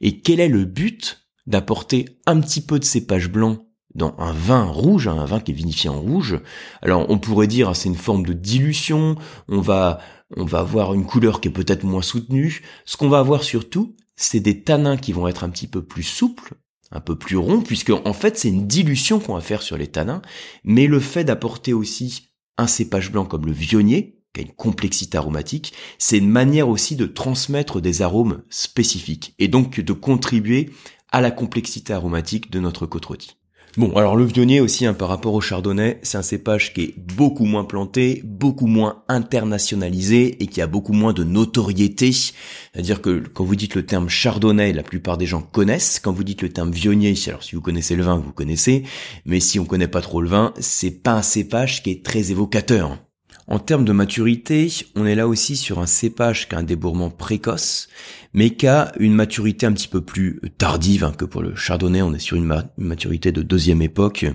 Et 0.00 0.20
quel 0.20 0.40
est 0.40 0.48
le 0.48 0.64
but 0.64 1.26
d'apporter 1.46 2.18
un 2.26 2.40
petit 2.40 2.62
peu 2.62 2.78
de 2.78 2.84
cépage 2.84 3.30
blanc 3.30 3.58
dans 3.94 4.14
un 4.18 4.32
vin 4.32 4.64
rouge, 4.64 5.08
un 5.08 5.24
vin 5.24 5.40
qui 5.40 5.52
est 5.52 5.54
vinifié 5.54 5.90
en 5.90 6.00
rouge? 6.00 6.40
Alors 6.80 7.06
on 7.10 7.18
pourrait 7.18 7.46
dire 7.46 7.76
c'est 7.76 7.88
une 7.88 7.94
forme 7.96 8.24
de 8.24 8.32
dilution, 8.32 9.16
on 9.48 9.60
va 9.60 10.00
on 10.36 10.44
va 10.44 10.60
avoir 10.60 10.94
une 10.94 11.06
couleur 11.06 11.40
qui 11.40 11.48
est 11.48 11.52
peut-être 11.52 11.84
moins 11.84 12.02
soutenue. 12.02 12.62
Ce 12.84 12.96
qu'on 12.96 13.08
va 13.08 13.18
avoir 13.18 13.42
surtout, 13.42 13.96
c'est 14.16 14.40
des 14.40 14.62
tanins 14.62 14.96
qui 14.96 15.12
vont 15.12 15.28
être 15.28 15.44
un 15.44 15.50
petit 15.50 15.68
peu 15.68 15.82
plus 15.82 16.02
souples, 16.02 16.54
un 16.90 17.00
peu 17.00 17.16
plus 17.16 17.36
ronds, 17.36 17.62
puisque 17.62 17.90
en 17.90 18.12
fait 18.12 18.36
c'est 18.36 18.48
une 18.48 18.66
dilution 18.66 19.20
qu'on 19.20 19.34
va 19.34 19.40
faire 19.40 19.62
sur 19.62 19.76
les 19.76 19.88
tanins, 19.88 20.22
mais 20.64 20.86
le 20.86 21.00
fait 21.00 21.24
d'apporter 21.24 21.72
aussi 21.72 22.28
un 22.56 22.66
cépage 22.66 23.12
blanc 23.12 23.24
comme 23.24 23.46
le 23.46 23.52
vionnier, 23.52 24.18
qui 24.34 24.40
a 24.40 24.44
une 24.44 24.52
complexité 24.52 25.16
aromatique, 25.16 25.72
c'est 25.98 26.18
une 26.18 26.28
manière 26.28 26.68
aussi 26.68 26.96
de 26.96 27.06
transmettre 27.06 27.80
des 27.80 28.02
arômes 28.02 28.42
spécifiques, 28.50 29.34
et 29.38 29.48
donc 29.48 29.80
de 29.80 29.92
contribuer 29.92 30.70
à 31.10 31.20
la 31.20 31.30
complexité 31.30 31.92
aromatique 31.92 32.50
de 32.50 32.60
notre 32.60 32.86
côte 32.86 33.37
Bon, 33.78 33.94
alors 33.94 34.16
le 34.16 34.24
vionnier 34.24 34.60
aussi, 34.60 34.86
hein, 34.86 34.92
par 34.92 35.08
rapport 35.08 35.34
au 35.34 35.40
chardonnay, 35.40 36.00
c'est 36.02 36.18
un 36.18 36.22
cépage 36.22 36.74
qui 36.74 36.82
est 36.82 36.94
beaucoup 36.98 37.44
moins 37.44 37.62
planté, 37.62 38.22
beaucoup 38.24 38.66
moins 38.66 39.04
internationalisé 39.06 40.42
et 40.42 40.48
qui 40.48 40.60
a 40.60 40.66
beaucoup 40.66 40.92
moins 40.92 41.12
de 41.12 41.22
notoriété. 41.22 42.10
C'est-à-dire 42.10 43.00
que 43.00 43.22
quand 43.32 43.44
vous 43.44 43.54
dites 43.54 43.76
le 43.76 43.86
terme 43.86 44.08
chardonnay, 44.08 44.72
la 44.72 44.82
plupart 44.82 45.16
des 45.16 45.26
gens 45.26 45.42
connaissent. 45.42 46.00
Quand 46.00 46.12
vous 46.12 46.24
dites 46.24 46.42
le 46.42 46.48
terme 46.48 46.72
vionnier, 46.72 47.14
alors 47.28 47.44
si 47.44 47.54
vous 47.54 47.62
connaissez 47.62 47.94
le 47.94 48.02
vin, 48.02 48.16
vous 48.16 48.32
connaissez. 48.32 48.82
Mais 49.26 49.38
si 49.38 49.60
on 49.60 49.64
connaît 49.64 49.86
pas 49.86 50.00
trop 50.00 50.22
le 50.22 50.28
vin, 50.28 50.52
c'est 50.58 51.00
pas 51.00 51.12
un 51.12 51.22
cépage 51.22 51.84
qui 51.84 51.92
est 51.92 52.04
très 52.04 52.32
évocateur. 52.32 52.98
En 53.50 53.58
termes 53.58 53.86
de 53.86 53.92
maturité, 53.92 54.70
on 54.94 55.06
est 55.06 55.14
là 55.14 55.26
aussi 55.26 55.56
sur 55.56 55.78
un 55.78 55.86
cépage 55.86 56.48
qui 56.48 56.54
a 56.54 56.58
un 56.58 56.62
débourrement 56.62 57.08
précoce, 57.08 57.88
mais 58.34 58.50
qui 58.50 58.66
a 58.66 58.92
une 59.00 59.14
maturité 59.14 59.64
un 59.64 59.72
petit 59.72 59.88
peu 59.88 60.02
plus 60.02 60.38
tardive 60.58 61.02
hein, 61.02 61.14
que 61.16 61.24
pour 61.24 61.40
le 61.40 61.56
chardonnay. 61.56 62.02
On 62.02 62.12
est 62.12 62.18
sur 62.18 62.36
une, 62.36 62.52
maturité 62.76 63.32
de 63.32 63.40
deuxième 63.40 63.80
époque, 63.80 64.26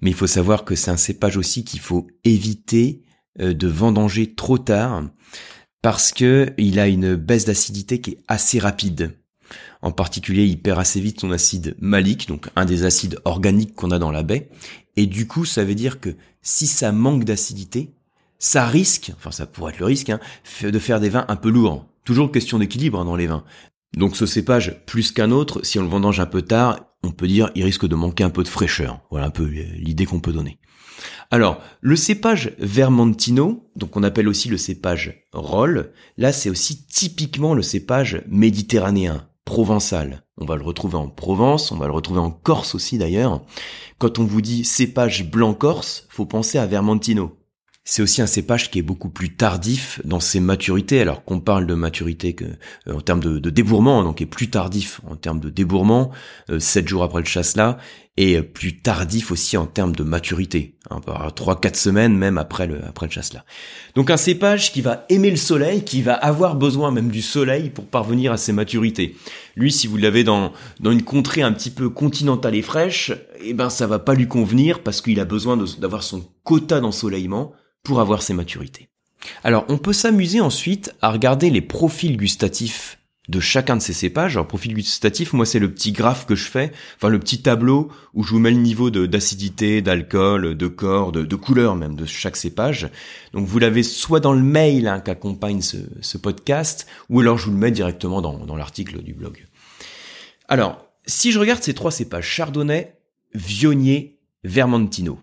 mais 0.00 0.10
il 0.10 0.16
faut 0.16 0.28
savoir 0.28 0.64
que 0.64 0.76
c'est 0.76 0.92
un 0.92 0.96
cépage 0.96 1.36
aussi 1.36 1.64
qu'il 1.64 1.80
faut 1.80 2.06
éviter 2.22 3.02
euh, 3.40 3.52
de 3.52 3.66
vendanger 3.66 4.32
trop 4.32 4.58
tard 4.58 5.08
parce 5.82 6.12
que 6.12 6.52
il 6.56 6.78
a 6.78 6.86
une 6.86 7.16
baisse 7.16 7.46
d'acidité 7.46 8.00
qui 8.00 8.12
est 8.12 8.18
assez 8.28 8.60
rapide. 8.60 9.18
En 9.82 9.90
particulier, 9.90 10.44
il 10.44 10.62
perd 10.62 10.78
assez 10.78 11.00
vite 11.00 11.20
son 11.20 11.32
acide 11.32 11.74
malique, 11.80 12.28
donc 12.28 12.48
un 12.54 12.64
des 12.64 12.84
acides 12.84 13.18
organiques 13.24 13.74
qu'on 13.74 13.90
a 13.90 13.98
dans 13.98 14.12
la 14.12 14.22
baie. 14.22 14.48
Et 14.94 15.06
du 15.06 15.26
coup, 15.26 15.44
ça 15.44 15.64
veut 15.64 15.74
dire 15.74 15.98
que 15.98 16.10
si 16.42 16.68
ça 16.68 16.92
manque 16.92 17.24
d'acidité, 17.24 17.90
ça 18.42 18.66
risque, 18.66 19.12
enfin 19.16 19.30
ça 19.30 19.46
pourrait 19.46 19.72
être 19.72 19.78
le 19.78 19.86
risque, 19.86 20.10
hein, 20.10 20.18
de 20.62 20.78
faire 20.80 20.98
des 20.98 21.08
vins 21.08 21.24
un 21.28 21.36
peu 21.36 21.48
lourds. 21.48 21.86
Toujours 22.04 22.32
question 22.32 22.58
d'équilibre 22.58 22.98
hein, 22.98 23.04
dans 23.04 23.14
les 23.14 23.28
vins. 23.28 23.44
Donc 23.96 24.16
ce 24.16 24.26
cépage, 24.26 24.84
plus 24.84 25.12
qu'un 25.12 25.30
autre, 25.30 25.64
si 25.64 25.78
on 25.78 25.82
le 25.82 25.88
vendange 25.88 26.18
un 26.18 26.26
peu 26.26 26.42
tard, 26.42 26.80
on 27.04 27.12
peut 27.12 27.28
dire 27.28 27.50
il 27.54 27.62
risque 27.62 27.86
de 27.86 27.94
manquer 27.94 28.24
un 28.24 28.30
peu 28.30 28.42
de 28.42 28.48
fraîcheur. 28.48 29.00
Voilà 29.12 29.26
un 29.26 29.30
peu 29.30 29.44
l'idée 29.44 30.06
qu'on 30.06 30.18
peut 30.18 30.32
donner. 30.32 30.58
Alors, 31.30 31.60
le 31.80 31.94
cépage 31.94 32.52
Vermentino, 32.58 33.70
donc 33.76 33.96
on 33.96 34.02
appelle 34.02 34.28
aussi 34.28 34.48
le 34.48 34.58
cépage 34.58 35.24
Roll, 35.32 35.92
là 36.16 36.32
c'est 36.32 36.50
aussi 36.50 36.84
typiquement 36.86 37.54
le 37.54 37.62
cépage 37.62 38.24
méditerranéen, 38.28 39.28
provençal. 39.44 40.24
On 40.36 40.46
va 40.46 40.56
le 40.56 40.64
retrouver 40.64 40.96
en 40.96 41.08
Provence, 41.08 41.70
on 41.70 41.78
va 41.78 41.86
le 41.86 41.92
retrouver 41.92 42.20
en 42.20 42.32
Corse 42.32 42.74
aussi 42.74 42.98
d'ailleurs. 42.98 43.44
Quand 43.98 44.18
on 44.18 44.24
vous 44.24 44.42
dit 44.42 44.64
cépage 44.64 45.30
blanc 45.30 45.54
corse, 45.54 46.06
faut 46.08 46.26
penser 46.26 46.58
à 46.58 46.66
Vermentino. 46.66 47.38
C'est 47.84 48.02
aussi 48.02 48.22
un 48.22 48.26
cépage 48.26 48.70
qui 48.70 48.78
est 48.78 48.82
beaucoup 48.82 49.08
plus 49.08 49.34
tardif 49.34 50.00
dans 50.04 50.20
ses 50.20 50.38
maturités, 50.38 51.00
alors 51.00 51.24
qu'on 51.24 51.40
parle 51.40 51.66
de 51.66 51.74
maturité 51.74 52.32
que, 52.34 52.44
euh, 52.44 52.94
en 52.94 53.00
termes 53.00 53.20
de, 53.20 53.38
de, 53.40 53.50
débourrement, 53.50 54.04
donc 54.04 54.20
est 54.20 54.26
plus 54.26 54.50
tardif 54.50 55.00
en 55.08 55.16
termes 55.16 55.40
de 55.40 55.50
débourrement, 55.50 56.12
euh, 56.50 56.60
7 56.60 56.86
jours 56.86 57.02
après 57.02 57.20
le 57.20 57.26
chasse-là, 57.26 57.78
et 58.16 58.42
plus 58.42 58.76
tardif 58.76 59.32
aussi 59.32 59.56
en 59.56 59.66
termes 59.66 59.96
de 59.96 60.02
maturité, 60.02 60.76
hein, 60.90 61.00
par 61.00 61.32
3-4 61.32 61.74
semaines 61.74 62.16
même 62.16 62.36
après 62.36 62.66
le, 62.66 62.84
après 62.84 63.06
le 63.06 63.12
chasse-là. 63.12 63.44
Donc 63.94 64.10
un 64.10 64.16
cépage 64.16 64.70
qui 64.72 64.82
va 64.82 65.06
aimer 65.08 65.30
le 65.30 65.36
soleil, 65.36 65.82
qui 65.82 66.02
va 66.02 66.14
avoir 66.14 66.54
besoin 66.54 66.90
même 66.90 67.08
du 67.08 67.22
soleil 67.22 67.70
pour 67.70 67.86
parvenir 67.86 68.30
à 68.30 68.36
ses 68.36 68.52
maturités. 68.52 69.16
Lui, 69.56 69.72
si 69.72 69.86
vous 69.86 69.96
l'avez 69.96 70.24
dans, 70.24 70.52
une 70.84 71.02
contrée 71.02 71.42
un 71.42 71.52
petit 71.52 71.70
peu 71.70 71.90
continentale 71.90 72.54
et 72.54 72.62
fraîche, 72.62 73.12
eh 73.42 73.54
ben 73.54 73.70
ça 73.70 73.86
va 73.86 73.98
pas 73.98 74.14
lui 74.14 74.28
convenir 74.28 74.82
parce 74.82 75.00
qu'il 75.00 75.20
a 75.20 75.24
besoin 75.24 75.56
d'avoir 75.78 76.02
son 76.02 76.24
quota 76.44 76.80
d'ensoleillement 76.80 77.52
pour 77.82 78.00
avoir 78.00 78.22
ses 78.22 78.34
maturités. 78.34 78.88
Alors, 79.44 79.64
on 79.68 79.78
peut 79.78 79.92
s'amuser 79.92 80.40
ensuite 80.40 80.94
à 81.00 81.10
regarder 81.10 81.50
les 81.50 81.60
profils 81.60 82.16
gustatifs 82.16 82.98
de 83.28 83.40
chacun 83.40 83.76
de 83.76 83.82
ces 83.82 83.92
cépages. 83.92 84.36
Alors, 84.36 84.48
profil 84.48 84.74
gustatif, 84.74 85.32
moi, 85.32 85.46
c'est 85.46 85.60
le 85.60 85.72
petit 85.72 85.92
graphe 85.92 86.26
que 86.26 86.34
je 86.34 86.48
fais, 86.48 86.72
enfin, 86.96 87.08
le 87.08 87.20
petit 87.20 87.40
tableau 87.40 87.90
où 88.14 88.24
je 88.24 88.30
vous 88.30 88.40
mets 88.40 88.50
le 88.50 88.56
niveau 88.56 88.90
d'acidité, 88.90 89.80
d'alcool, 89.80 90.56
de 90.56 90.66
corps, 90.66 91.12
de, 91.12 91.36
couleur 91.36 91.76
même 91.76 91.94
de 91.94 92.04
chaque 92.04 92.36
cépage. 92.36 92.88
Donc, 93.32 93.46
vous 93.46 93.58
l'avez 93.58 93.82
soit 93.82 94.20
dans 94.20 94.32
le 94.32 94.42
mail 94.42 94.88
hein, 94.88 95.00
qu'accompagne 95.00 95.62
ce, 95.62 96.18
podcast, 96.18 96.86
ou 97.08 97.20
alors 97.20 97.38
je 97.38 97.46
vous 97.46 97.52
le 97.52 97.58
mets 97.58 97.70
directement 97.70 98.20
dans, 98.20 98.56
l'article 98.56 99.02
du 99.02 99.14
blog. 99.14 99.46
Alors, 100.48 100.84
si 101.06 101.32
je 101.32 101.38
regarde 101.38 101.62
ces 101.62 101.74
trois 101.74 101.90
cépages, 101.90 102.26
Chardonnay, 102.26 102.98
Vionnier, 103.34 104.18
Vermentino, 104.44 105.20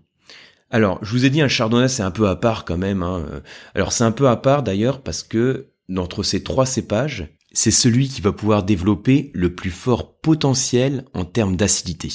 alors, 0.71 0.99
je 1.01 1.13
vous 1.13 1.25
ai 1.25 1.31
dit, 1.31 1.41
un 1.41 1.47
chardonnay, 1.47 1.87
c'est 1.87 2.03
un 2.03 2.11
peu 2.11 2.27
à 2.27 2.35
part 2.35 2.63
quand 2.63 2.77
même. 2.77 3.01
Hein. 3.01 3.25
Alors, 3.73 3.91
c'est 3.91 4.03
un 4.03 4.11
peu 4.11 4.27
à 4.27 4.35
part 4.35 4.61
d'ailleurs 4.61 5.01
parce 5.01 5.23
que 5.23 5.71
d'entre 5.87 6.21
ces 6.21 6.43
trois 6.43 6.67
cépages, 6.67 7.38
c'est 7.51 7.71
celui 7.71 8.07
qui 8.07 8.21
va 8.21 8.31
pouvoir 8.31 8.63
développer 8.63 9.31
le 9.33 9.53
plus 9.53 9.71
fort 9.71 10.19
potentiel 10.19 11.05
en 11.13 11.25
termes 11.25 11.55
d'acidité. 11.55 12.09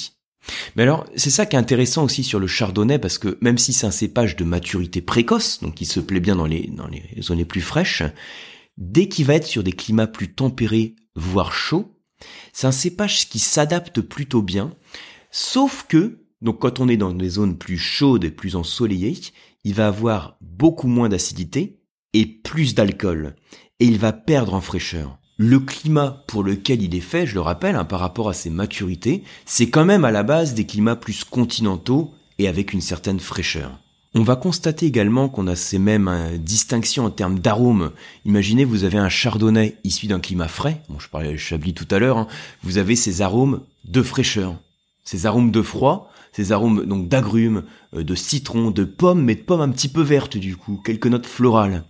Mais 0.75 0.83
alors, 0.83 1.05
c'est 1.15 1.31
ça 1.31 1.45
qui 1.45 1.55
est 1.55 1.59
intéressant 1.59 2.05
aussi 2.05 2.23
sur 2.23 2.39
le 2.39 2.47
chardonnay, 2.47 2.99
parce 2.99 3.17
que 3.17 3.37
même 3.41 3.57
si 3.57 3.73
c'est 3.73 3.87
un 3.87 3.91
cépage 3.91 4.35
de 4.35 4.43
maturité 4.43 5.01
précoce, 5.01 5.59
donc 5.61 5.75
qui 5.75 5.85
se 5.85 5.99
plaît 5.99 6.19
bien 6.19 6.35
dans 6.35 6.45
les, 6.45 6.67
dans 6.67 6.87
les 6.87 7.03
zones 7.21 7.39
les 7.39 7.45
plus 7.45 7.61
fraîches, 7.61 8.03
dès 8.77 9.07
qu'il 9.07 9.25
va 9.25 9.35
être 9.35 9.47
sur 9.47 9.63
des 9.63 9.71
climats 9.71 10.07
plus 10.07 10.33
tempérés, 10.33 10.95
voire 11.15 11.53
chauds, 11.53 11.97
c'est 12.53 12.67
un 12.67 12.71
cépage 12.71 13.27
qui 13.29 13.39
s'adapte 13.39 14.01
plutôt 14.01 14.41
bien, 14.41 14.75
sauf 15.31 15.85
que 15.87 16.25
donc 16.41 16.59
quand 16.59 16.79
on 16.79 16.87
est 16.87 16.97
dans 16.97 17.11
des 17.11 17.29
zones 17.29 17.57
plus 17.57 17.77
chaudes 17.77 18.23
et 18.23 18.31
plus 18.31 18.55
ensoleillées, 18.55 19.17
il 19.63 19.73
va 19.73 19.87
avoir 19.87 20.37
beaucoup 20.41 20.87
moins 20.87 21.09
d'acidité 21.09 21.79
et 22.13 22.25
plus 22.25 22.75
d'alcool. 22.75 23.35
Et 23.79 23.85
il 23.85 23.97
va 23.97 24.13
perdre 24.13 24.53
en 24.53 24.61
fraîcheur. 24.61 25.17
Le 25.37 25.59
climat 25.59 26.23
pour 26.27 26.43
lequel 26.43 26.81
il 26.81 26.95
est 26.95 27.01
fait, 27.01 27.27
je 27.27 27.33
le 27.33 27.41
rappelle, 27.41 27.75
hein, 27.75 27.83
par 27.83 27.99
rapport 27.99 28.29
à 28.29 28.33
ses 28.33 28.49
maturités, 28.49 29.23
c'est 29.45 29.69
quand 29.69 29.83
même 29.83 30.05
à 30.05 30.11
la 30.11 30.23
base 30.23 30.53
des 30.53 30.65
climats 30.65 30.95
plus 30.95 31.25
continentaux 31.25 32.13
et 32.39 32.47
avec 32.47 32.71
une 32.71 32.79
certaine 32.79 33.19
fraîcheur. 33.19 33.77
On 34.13 34.23
va 34.23 34.37
constater 34.37 34.85
également 34.85 35.27
qu'on 35.27 35.47
a 35.47 35.57
ces 35.57 35.77
mêmes 35.77 36.07
euh, 36.07 36.37
distinctions 36.37 37.03
en 37.03 37.09
termes 37.09 37.39
d'arômes. 37.39 37.91
Imaginez, 38.23 38.63
vous 38.63 38.85
avez 38.85 38.97
un 38.97 39.09
chardonnay 39.09 39.75
issu 39.83 40.07
d'un 40.07 40.21
climat 40.21 40.47
frais. 40.47 40.81
Bon, 40.87 40.99
je 40.99 41.09
parlais 41.09 41.33
de 41.33 41.37
chablis 41.37 41.73
tout 41.73 41.87
à 41.91 41.99
l'heure. 41.99 42.17
Hein. 42.17 42.27
Vous 42.63 42.77
avez 42.77 42.95
ces 42.95 43.21
arômes 43.21 43.59
de 43.83 44.01
fraîcheur. 44.01 44.55
Ces 45.03 45.25
arômes 45.25 45.51
de 45.51 45.61
froid, 45.61 46.09
ces 46.31 46.53
arômes 46.53 46.85
donc 46.85 47.09
d'agrumes, 47.09 47.63
euh, 47.93 48.05
de 48.05 48.15
citron, 48.15 48.71
de 48.71 48.85
pommes, 48.85 49.21
mais 49.21 49.35
de 49.35 49.41
pommes 49.41 49.59
un 49.59 49.69
petit 49.69 49.89
peu 49.89 50.01
vertes 50.01 50.37
du 50.37 50.55
coup, 50.55 50.81
quelques 50.81 51.07
notes 51.07 51.27
florales. 51.27 51.83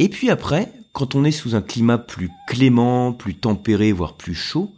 Et 0.00 0.08
puis 0.08 0.30
après, 0.30 0.72
quand 0.96 1.14
on 1.14 1.24
est 1.24 1.30
sous 1.30 1.54
un 1.54 1.60
climat 1.60 1.98
plus 1.98 2.30
clément, 2.46 3.12
plus 3.12 3.34
tempéré, 3.34 3.92
voire 3.92 4.14
plus 4.14 4.34
chaud, 4.34 4.72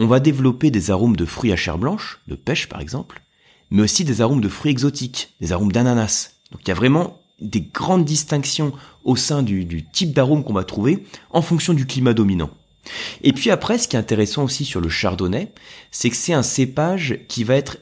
on 0.00 0.08
va 0.08 0.18
développer 0.18 0.72
des 0.72 0.90
arômes 0.90 1.14
de 1.14 1.24
fruits 1.24 1.52
à 1.52 1.56
chair 1.56 1.78
blanche, 1.78 2.18
de 2.26 2.34
pêche 2.34 2.68
par 2.68 2.80
exemple, 2.80 3.22
mais 3.70 3.82
aussi 3.82 4.02
des 4.02 4.20
arômes 4.20 4.40
de 4.40 4.48
fruits 4.48 4.72
exotiques, 4.72 5.32
des 5.40 5.52
arômes 5.52 5.70
d'ananas. 5.70 6.32
Donc 6.50 6.62
il 6.64 6.68
y 6.68 6.72
a 6.72 6.74
vraiment 6.74 7.20
des 7.40 7.60
grandes 7.60 8.04
distinctions 8.04 8.72
au 9.04 9.14
sein 9.14 9.44
du, 9.44 9.84
type 9.92 10.12
d'arôme 10.12 10.42
qu'on 10.42 10.52
va 10.54 10.64
trouver 10.64 11.06
en 11.30 11.40
fonction 11.40 11.72
du 11.72 11.86
climat 11.86 12.14
dominant. 12.14 12.50
Et 13.22 13.32
puis 13.32 13.52
après, 13.52 13.78
ce 13.78 13.86
qui 13.86 13.94
est 13.94 14.00
intéressant 14.00 14.42
aussi 14.42 14.64
sur 14.64 14.80
le 14.80 14.88
chardonnay, 14.88 15.52
c'est 15.92 16.10
que 16.10 16.16
c'est 16.16 16.34
un 16.34 16.42
cépage 16.42 17.20
qui 17.28 17.44
va 17.44 17.54
être 17.54 17.78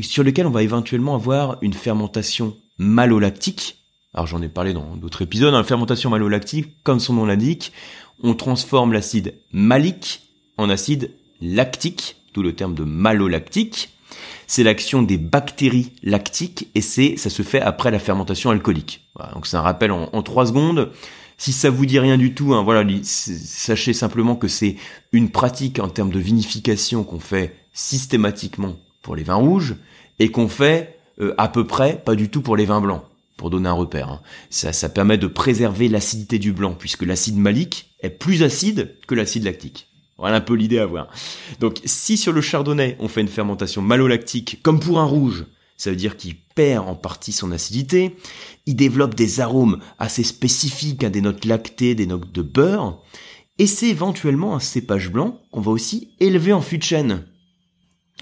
sur 0.00 0.22
lequel 0.22 0.46
on 0.46 0.50
va 0.50 0.62
éventuellement 0.62 1.16
avoir 1.16 1.58
une 1.60 1.74
fermentation 1.74 2.56
malolactique. 2.78 3.79
Alors 4.12 4.26
j'en 4.26 4.42
ai 4.42 4.48
parlé 4.48 4.72
dans 4.72 4.96
d'autres 4.96 5.22
épisodes, 5.22 5.54
hein, 5.54 5.62
fermentation 5.62 6.10
malolactique, 6.10 6.82
comme 6.82 7.00
son 7.00 7.14
nom 7.14 7.26
l'indique, 7.26 7.72
on 8.22 8.34
transforme 8.34 8.92
l'acide 8.92 9.34
malique 9.52 10.28
en 10.56 10.68
acide 10.68 11.12
lactique, 11.40 12.16
d'où 12.34 12.42
le 12.42 12.54
terme 12.54 12.74
de 12.74 12.84
malolactique. 12.84 13.90
C'est 14.46 14.64
l'action 14.64 15.02
des 15.02 15.16
bactéries 15.16 15.92
lactiques 16.02 16.68
et 16.74 16.80
c'est 16.80 17.16
ça 17.16 17.30
se 17.30 17.42
fait 17.42 17.60
après 17.60 17.92
la 17.92 18.00
fermentation 18.00 18.50
alcoolique. 18.50 19.08
donc 19.32 19.46
c'est 19.46 19.56
un 19.56 19.62
rappel 19.62 19.92
en, 19.92 20.10
en 20.12 20.22
3 20.22 20.46
secondes. 20.46 20.90
Si 21.38 21.52
ça 21.52 21.70
vous 21.70 21.86
dit 21.86 21.98
rien 21.98 22.18
du 22.18 22.34
tout, 22.34 22.52
hein, 22.52 22.62
voilà, 22.62 22.84
sachez 23.02 23.94
simplement 23.94 24.36
que 24.36 24.48
c'est 24.48 24.76
une 25.12 25.30
pratique 25.30 25.78
en 25.78 25.88
termes 25.88 26.10
de 26.10 26.18
vinification 26.18 27.04
qu'on 27.04 27.20
fait 27.20 27.56
systématiquement 27.72 28.76
pour 29.02 29.16
les 29.16 29.22
vins 29.22 29.36
rouges 29.36 29.76
et 30.18 30.30
qu'on 30.30 30.48
fait 30.48 30.98
euh, 31.20 31.32
à 31.38 31.48
peu 31.48 31.66
près 31.66 32.02
pas 32.04 32.16
du 32.16 32.28
tout 32.28 32.42
pour 32.42 32.56
les 32.56 32.66
vins 32.66 32.80
blancs 32.80 33.02
pour 33.40 33.48
donner 33.48 33.70
un 33.70 33.72
repère. 33.72 34.10
Hein. 34.10 34.20
Ça, 34.50 34.88
permet 34.90 35.16
de 35.16 35.26
préserver 35.26 35.88
l'acidité 35.88 36.38
du 36.38 36.52
blanc, 36.52 36.74
puisque 36.78 37.04
l'acide 37.04 37.38
malique 37.38 37.94
est 38.02 38.10
plus 38.10 38.42
acide 38.42 38.98
que 39.06 39.14
l'acide 39.14 39.44
lactique. 39.44 39.88
Voilà 40.18 40.36
un 40.36 40.40
peu 40.42 40.52
l'idée 40.52 40.78
à 40.78 40.84
voir. 40.84 41.08
Donc 41.58 41.80
si 41.86 42.18
sur 42.18 42.34
le 42.34 42.42
chardonnay 42.42 42.98
on 43.00 43.08
fait 43.08 43.22
une 43.22 43.28
fermentation 43.28 43.80
malolactique 43.80 44.60
comme 44.62 44.78
pour 44.78 45.00
un 45.00 45.06
rouge, 45.06 45.46
ça 45.78 45.88
veut 45.88 45.96
dire 45.96 46.18
qu'il 46.18 46.36
perd 46.36 46.86
en 46.86 46.94
partie 46.94 47.32
son 47.32 47.50
acidité, 47.50 48.14
il 48.66 48.76
développe 48.76 49.14
des 49.14 49.40
arômes 49.40 49.78
assez 49.98 50.22
spécifiques, 50.22 51.02
hein, 51.02 51.08
des 51.08 51.22
notes 51.22 51.46
lactées, 51.46 51.94
des 51.94 52.04
notes 52.04 52.30
de 52.30 52.42
beurre, 52.42 53.02
et 53.56 53.66
c'est 53.66 53.88
éventuellement 53.88 54.54
un 54.54 54.60
cépage 54.60 55.10
blanc 55.10 55.40
qu'on 55.50 55.62
va 55.62 55.70
aussi 55.70 56.10
élever 56.20 56.52
en 56.52 56.60
fût 56.60 56.76
de 56.76 56.82
chêne. 56.82 57.24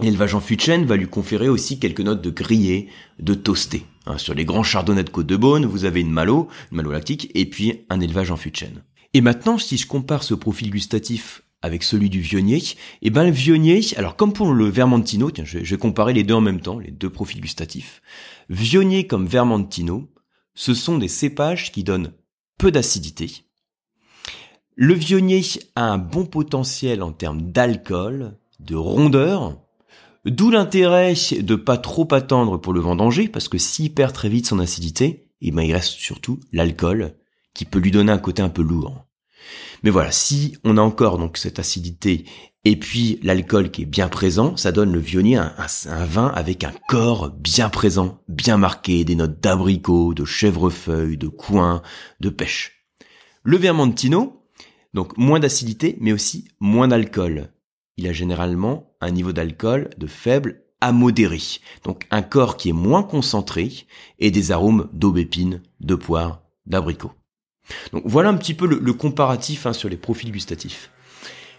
L'élevage 0.00 0.34
en 0.34 0.40
fût 0.40 0.56
de 0.56 0.84
va 0.84 0.96
lui 0.96 1.08
conférer 1.08 1.48
aussi 1.48 1.80
quelques 1.80 2.00
notes 2.00 2.22
de 2.22 2.30
grillé, 2.30 2.88
de 3.18 3.34
toasté. 3.34 3.84
Hein, 4.06 4.16
sur 4.16 4.34
les 4.34 4.44
grands 4.44 4.62
chardonnays 4.62 5.04
de 5.04 5.10
Côte-de-Beaune, 5.10 5.66
vous 5.66 5.84
avez 5.84 6.00
une 6.00 6.10
malo, 6.10 6.48
une 6.70 6.76
malo 6.76 6.92
lactique, 6.92 7.30
et 7.34 7.46
puis 7.46 7.84
un 7.90 8.00
élevage 8.00 8.30
en 8.30 8.36
fût 8.36 8.50
de. 8.50 8.82
Et 9.14 9.20
maintenant, 9.20 9.58
si 9.58 9.76
je 9.76 9.86
compare 9.86 10.22
ce 10.22 10.34
profil 10.34 10.70
gustatif 10.70 11.42
avec 11.62 11.82
celui 11.82 12.08
du 12.08 12.20
Vionnier, 12.20 12.58
et 12.58 12.76
eh 13.02 13.10
ben 13.10 13.24
le 13.24 13.30
Vionnier, 13.30 13.80
alors 13.96 14.14
comme 14.14 14.32
pour 14.32 14.52
le 14.52 14.66
Vermentino, 14.66 15.30
tiens, 15.32 15.44
je 15.44 15.58
vais, 15.58 15.76
comparer 15.76 16.12
les 16.12 16.22
deux 16.22 16.34
en 16.34 16.40
même 16.40 16.60
temps, 16.60 16.78
les 16.78 16.92
deux 16.92 17.10
profils 17.10 17.40
gustatifs. 17.40 18.00
Vionnier 18.48 19.08
comme 19.08 19.26
Vermentino, 19.26 20.08
ce 20.54 20.74
sont 20.74 20.98
des 20.98 21.08
cépages 21.08 21.72
qui 21.72 21.82
donnent 21.82 22.12
peu 22.58 22.70
d'acidité. 22.70 23.44
Le 24.76 24.94
Vionnier 24.94 25.42
a 25.74 25.82
un 25.82 25.98
bon 25.98 26.24
potentiel 26.24 27.02
en 27.02 27.12
termes 27.12 27.50
d'alcool, 27.50 28.38
de 28.60 28.76
rondeur, 28.76 29.58
D'où 30.24 30.50
l'intérêt 30.50 31.14
de 31.40 31.54
pas 31.54 31.78
trop 31.78 32.08
attendre 32.12 32.58
pour 32.58 32.72
le 32.72 32.80
vendanger, 32.80 33.28
parce 33.28 33.48
que 33.48 33.58
s'il 33.58 33.94
perd 33.94 34.12
très 34.12 34.28
vite 34.28 34.46
son 34.46 34.58
acidité, 34.58 35.28
eh 35.40 35.50
ben 35.52 35.62
il 35.62 35.72
reste 35.72 35.92
surtout 35.92 36.40
l'alcool, 36.52 37.14
qui 37.54 37.64
peut 37.64 37.78
lui 37.78 37.90
donner 37.90 38.12
un 38.12 38.18
côté 38.18 38.42
un 38.42 38.48
peu 38.48 38.62
lourd. 38.62 39.04
Mais 39.82 39.90
voilà, 39.90 40.10
si 40.10 40.56
on 40.64 40.76
a 40.76 40.82
encore 40.82 41.18
donc 41.18 41.36
cette 41.36 41.58
acidité 41.58 42.24
et 42.64 42.76
puis 42.76 43.20
l'alcool 43.22 43.70
qui 43.70 43.82
est 43.82 43.86
bien 43.86 44.08
présent, 44.08 44.56
ça 44.56 44.72
donne 44.72 44.92
le 44.92 44.98
vionnier 44.98 45.36
un, 45.36 46.04
vin 46.04 46.26
avec 46.34 46.64
un 46.64 46.72
corps 46.88 47.30
bien 47.30 47.68
présent, 47.68 48.20
bien 48.28 48.56
marqué, 48.56 49.04
des 49.04 49.14
notes 49.14 49.40
d'abricot, 49.40 50.12
de 50.12 50.24
chèvrefeuille, 50.24 51.16
de 51.16 51.28
coin, 51.28 51.82
de 52.20 52.28
pêche. 52.28 52.84
Le 53.44 53.56
vermentino, 53.56 54.44
donc 54.92 55.16
moins 55.16 55.40
d'acidité, 55.40 55.96
mais 56.00 56.12
aussi 56.12 56.48
moins 56.60 56.88
d'alcool 56.88 57.52
il 57.98 58.06
a 58.06 58.12
généralement 58.12 58.94
un 59.00 59.10
niveau 59.10 59.32
d'alcool 59.32 59.90
de 59.98 60.06
faible 60.06 60.62
à 60.80 60.92
modéré. 60.92 61.40
Donc 61.84 62.06
un 62.10 62.22
corps 62.22 62.56
qui 62.56 62.70
est 62.70 62.72
moins 62.72 63.02
concentré 63.02 63.72
et 64.20 64.30
des 64.30 64.52
arômes 64.52 64.88
d'aubépine, 64.92 65.60
de 65.80 65.96
poire, 65.96 66.42
d'abricot. 66.64 67.12
Donc 67.92 68.04
voilà 68.06 68.30
un 68.30 68.36
petit 68.36 68.54
peu 68.54 68.66
le, 68.66 68.92
comparatif 68.94 69.66
hein, 69.66 69.72
sur 69.72 69.88
les 69.88 69.96
profils 69.96 70.32
gustatifs. 70.32 70.90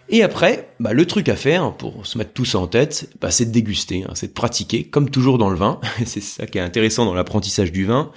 Et 0.07 0.23
après, 0.23 0.73
bah, 0.79 0.93
le 0.93 1.05
truc 1.05 1.29
à 1.29 1.35
faire 1.35 1.75
pour 1.75 2.07
se 2.07 2.17
mettre 2.17 2.33
tout 2.33 2.45
ça 2.45 2.57
en 2.57 2.65
tête, 2.65 3.13
bah, 3.21 3.29
c'est 3.29 3.45
de 3.45 3.51
déguster, 3.51 4.05
hein, 4.05 4.13
c'est 4.15 4.29
de 4.29 4.33
pratiquer, 4.33 4.85
comme 4.85 5.11
toujours 5.11 5.37
dans 5.37 5.49
le 5.49 5.57
vin. 5.57 5.79
c'est 6.05 6.21
ça 6.21 6.47
qui 6.47 6.57
est 6.57 6.61
intéressant 6.61 7.05
dans 7.05 7.13
l'apprentissage 7.13 7.71
du 7.71 7.85
vin, 7.85 8.11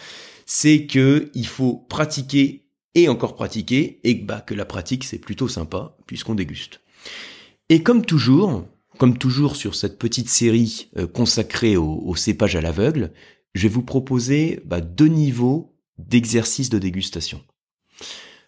c'est 0.46 0.86
que 0.86 1.30
il 1.34 1.46
faut 1.46 1.84
pratiquer 1.90 2.64
et 2.94 3.08
encore 3.08 3.34
pratiquer, 3.34 4.00
et 4.04 4.14
bah, 4.14 4.40
que 4.40 4.54
la 4.54 4.64
pratique 4.64 5.04
c'est 5.04 5.18
plutôt 5.18 5.48
sympa 5.48 5.96
puisqu'on 6.06 6.34
déguste. 6.34 6.80
Et 7.72 7.82
comme 7.82 8.04
toujours, 8.04 8.66
comme 8.98 9.16
toujours 9.16 9.56
sur 9.56 9.74
cette 9.74 9.98
petite 9.98 10.28
série 10.28 10.90
euh, 10.98 11.06
consacrée 11.06 11.78
au, 11.78 12.14
cépage 12.16 12.54
à 12.54 12.60
l'aveugle, 12.60 13.14
je 13.54 13.62
vais 13.62 13.72
vous 13.72 13.80
proposer 13.80 14.60
bah, 14.66 14.82
deux 14.82 15.06
niveaux 15.06 15.74
d'exercice 15.96 16.68
de 16.68 16.78
dégustation. 16.78 17.40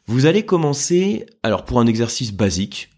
Vous 0.04 0.26
allez 0.26 0.44
commencer, 0.44 1.24
alors 1.42 1.64
pour 1.64 1.80
un 1.80 1.87
exercice 1.87 2.34
basique, 2.34 2.90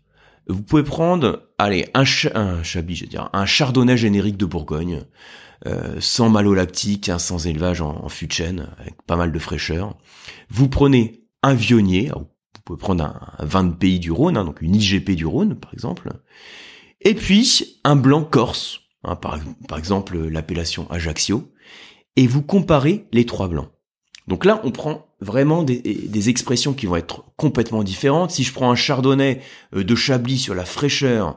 vous 0.48 0.62
pouvez 0.62 0.82
prendre, 0.82 1.48
allez, 1.58 1.86
un, 1.94 2.02
un 2.34 2.82
dire, 2.82 3.30
un 3.32 3.46
chardonnay 3.46 3.96
générique 3.96 4.36
de 4.36 4.46
Bourgogne, 4.46 5.04
euh, 5.66 6.00
sans 6.00 6.28
malolactique, 6.28 7.08
hein, 7.08 7.20
sans 7.20 7.46
élevage 7.46 7.80
en, 7.80 8.04
en 8.04 8.08
fût 8.08 8.26
de 8.26 8.32
chêne, 8.32 8.68
avec 8.80 9.00
pas 9.02 9.14
mal 9.14 9.30
de 9.30 9.38
fraîcheur. 9.38 9.96
Vous 10.50 10.68
prenez 10.68 11.22
un 11.44 11.54
vionnier, 11.54 12.10
pouvez 12.64 12.78
prendre 12.78 13.04
un, 13.04 13.44
vin 13.44 13.64
de 13.64 13.74
pays 13.74 13.98
du 13.98 14.10
Rhône, 14.10 14.36
hein, 14.36 14.44
donc 14.44 14.60
une 14.62 14.74
IGP 14.74 15.10
du 15.12 15.26
Rhône 15.26 15.54
par 15.54 15.72
exemple, 15.72 16.10
et 17.00 17.14
puis 17.14 17.80
un 17.84 17.96
blanc 17.96 18.24
corse, 18.24 18.80
hein, 19.04 19.16
par, 19.16 19.38
exemple 19.76 20.18
l'appellation 20.18 20.90
Ajaccio, 20.90 21.50
et 22.16 22.26
vous 22.26 22.42
comparez 22.42 23.06
les 23.12 23.26
trois 23.26 23.48
blancs. 23.48 23.68
Donc 24.26 24.44
là, 24.44 24.60
on 24.64 24.72
prend 24.72 25.06
vraiment 25.20 25.62
des, 25.62 26.28
expressions 26.28 26.74
qui 26.74 26.86
vont 26.86 26.96
être 26.96 27.24
complètement 27.36 27.84
différentes. 27.84 28.32
Si 28.32 28.42
je 28.42 28.52
prends 28.52 28.70
un 28.70 28.74
chardonnay 28.74 29.40
euh, 29.74 29.84
de 29.84 29.94
Chablis 29.94 30.38
sur 30.38 30.54
la 30.54 30.64
fraîcheur, 30.64 31.36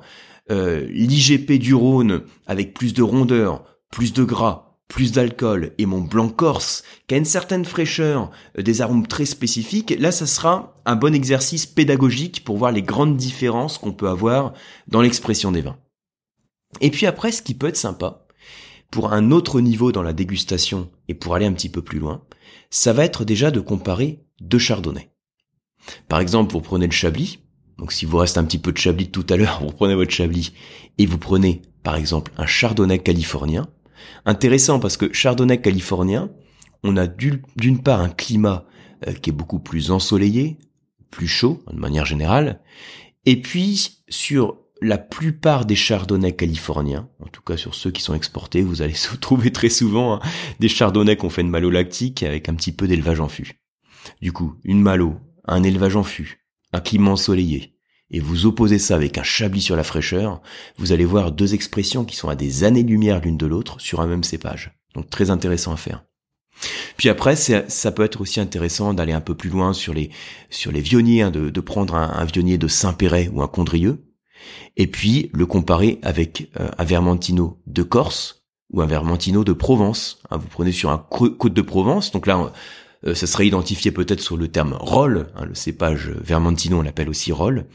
euh, 0.49 0.87
l'IGP 0.89 1.59
du 1.59 1.75
Rhône 1.75 2.23
avec 2.47 2.73
plus 2.73 2.93
de 2.93 3.03
rondeur, 3.03 3.63
plus 3.91 4.13
de 4.13 4.23
gras, 4.23 4.68
plus 4.89 5.13
d'alcool 5.13 5.71
et 5.77 5.85
mon 5.85 6.01
blanc 6.01 6.27
corse 6.27 6.83
qui 7.07 7.15
a 7.15 7.17
une 7.17 7.23
certaine 7.23 7.63
fraîcheur, 7.63 8.31
euh, 8.57 8.63
des 8.63 8.81
arômes 8.81 9.07
très 9.07 9.25
spécifiques, 9.25 9.95
là 9.97 10.11
ça 10.11 10.25
sera 10.25 10.75
un 10.85 10.97
bon 10.97 11.15
exercice 11.15 11.65
pédagogique 11.65 12.43
pour 12.43 12.57
voir 12.57 12.73
les 12.73 12.81
grandes 12.81 13.15
différences 13.15 13.77
qu'on 13.77 13.93
peut 13.93 14.09
avoir 14.09 14.53
dans 14.87 15.01
l'expression 15.01 15.51
des 15.53 15.61
vins. 15.61 15.77
Et 16.81 16.91
puis 16.91 17.05
après, 17.05 17.31
ce 17.31 17.41
qui 17.41 17.53
peut 17.53 17.67
être 17.67 17.77
sympa, 17.77 18.25
pour 18.91 19.13
un 19.13 19.31
autre 19.31 19.61
niveau 19.61 19.91
dans 19.91 20.01
la 20.01 20.13
dégustation 20.13 20.89
et 21.07 21.13
pour 21.13 21.35
aller 21.35 21.45
un 21.45 21.53
petit 21.53 21.69
peu 21.69 21.83
plus 21.83 21.99
loin, 21.99 22.23
ça 22.71 22.91
va 22.91 23.05
être 23.05 23.23
déjà 23.23 23.51
de 23.51 23.59
comparer 23.59 24.23
deux 24.41 24.59
chardonnays. 24.59 25.11
Par 26.07 26.19
exemple, 26.19 26.53
vous 26.53 26.61
prenez 26.61 26.87
le 26.87 26.91
chablis, 26.91 27.39
donc 27.77 27.91
si 27.91 28.05
vous 28.05 28.17
reste 28.17 28.37
un 28.37 28.43
petit 28.43 28.57
peu 28.57 28.71
de 28.71 28.77
chablis 28.77 29.09
tout 29.11 29.25
à 29.29 29.37
l'heure, 29.37 29.59
vous 29.63 29.71
prenez 29.71 29.95
votre 29.95 30.11
chablis 30.11 30.53
et 30.97 31.05
vous 31.05 31.19
prenez 31.19 31.61
par 31.83 31.95
exemple 31.95 32.31
un 32.37 32.47
chardonnay 32.47 32.99
californien, 32.99 33.67
Intéressant 34.25 34.79
parce 34.79 34.97
que 34.97 35.11
chardonnay 35.13 35.61
californien, 35.61 36.29
on 36.83 36.97
a 36.97 37.07
d'une 37.07 37.81
part 37.81 38.01
un 38.01 38.09
climat 38.09 38.65
euh, 39.07 39.13
qui 39.13 39.29
est 39.29 39.33
beaucoup 39.33 39.59
plus 39.59 39.91
ensoleillé, 39.91 40.57
plus 41.11 41.27
chaud 41.27 41.63
de 41.71 41.79
manière 41.79 42.05
générale, 42.05 42.61
et 43.25 43.41
puis 43.41 44.03
sur 44.09 44.57
la 44.81 44.97
plupart 44.97 45.65
des 45.65 45.75
chardonnays 45.75 46.35
californiens, 46.35 47.09
en 47.19 47.27
tout 47.27 47.41
cas 47.41 47.57
sur 47.57 47.75
ceux 47.75 47.91
qui 47.91 48.01
sont 48.01 48.15
exportés, 48.15 48.61
vous 48.61 48.81
allez 48.81 48.93
se 48.95 49.15
trouver 49.15 49.51
très 49.51 49.69
souvent 49.69 50.15
hein, 50.15 50.19
des 50.59 50.69
chardonnays 50.69 51.17
qu'on 51.17 51.29
fait 51.29 51.43
de 51.43 51.49
malo 51.49 51.69
lactique 51.69 52.23
avec 52.23 52.49
un 52.49 52.55
petit 52.55 52.71
peu 52.71 52.87
d'élevage 52.87 53.19
en 53.19 53.27
fût. 53.27 53.59
Du 54.21 54.31
coup, 54.31 54.55
une 54.63 54.81
malo, 54.81 55.17
un 55.45 55.63
élevage 55.63 55.95
en 55.95 56.03
fût, 56.03 56.45
un 56.71 56.79
climat 56.79 57.11
ensoleillé, 57.11 57.75
et 58.11 58.19
vous 58.19 58.45
opposez 58.45 58.79
ça 58.79 58.95
avec 58.95 59.17
un 59.17 59.23
chablis 59.23 59.61
sur 59.61 59.75
la 59.75 59.83
fraîcheur, 59.83 60.41
vous 60.77 60.91
allez 60.91 61.05
voir 61.05 61.31
deux 61.31 61.53
expressions 61.53 62.05
qui 62.05 62.15
sont 62.15 62.29
à 62.29 62.35
des 62.35 62.63
années-lumière 62.63 63.21
l'une 63.21 63.37
de 63.37 63.45
l'autre 63.45 63.79
sur 63.79 64.01
un 64.01 64.07
même 64.07 64.23
cépage. 64.23 64.71
Donc 64.95 65.09
très 65.09 65.29
intéressant 65.29 65.73
à 65.73 65.77
faire. 65.77 66.03
Puis 66.97 67.09
après, 67.09 67.35
ça 67.35 67.91
peut 67.91 68.03
être 68.03 68.21
aussi 68.21 68.39
intéressant 68.39 68.93
d'aller 68.93 69.13
un 69.13 69.21
peu 69.21 69.35
plus 69.35 69.49
loin 69.49 69.73
sur 69.73 69.93
les 69.93 70.09
sur 70.49 70.71
les 70.71 70.81
vionniers, 70.81 71.21
hein, 71.21 71.31
de, 71.31 71.61
prendre 71.61 71.95
un, 71.95 72.25
vionnier 72.25 72.57
de 72.57 72.67
Saint-Péret 72.67 73.29
ou 73.31 73.41
un 73.41 73.47
Condrieux, 73.47 74.03
et 74.75 74.87
puis 74.87 75.29
le 75.33 75.45
comparer 75.45 75.99
avec 76.01 76.49
euh, 76.59 76.69
un 76.77 76.83
Vermentino 76.83 77.61
de 77.65 77.83
Corse 77.83 78.43
ou 78.71 78.81
un 78.81 78.85
Vermentino 78.85 79.43
de 79.43 79.53
Provence. 79.53 80.21
Hein, 80.29 80.37
vous 80.37 80.47
prenez 80.47 80.73
sur 80.73 80.89
un 80.89 80.97
côte 80.97 81.53
de 81.53 81.61
Provence, 81.61 82.11
donc 82.11 82.27
là 82.27 82.51
euh, 83.05 83.15
ça 83.15 83.27
serait 83.27 83.47
identifié 83.47 83.91
peut-être 83.91 84.21
sur 84.21 84.37
le 84.37 84.47
terme 84.47 84.77
roll, 84.79 85.27
hein, 85.35 85.45
le 85.45 85.55
cépage 85.55 86.09
vermentino 86.21 86.79
on 86.79 86.81
l'appelle 86.81 87.09
aussi 87.09 87.31
roll, 87.31 87.65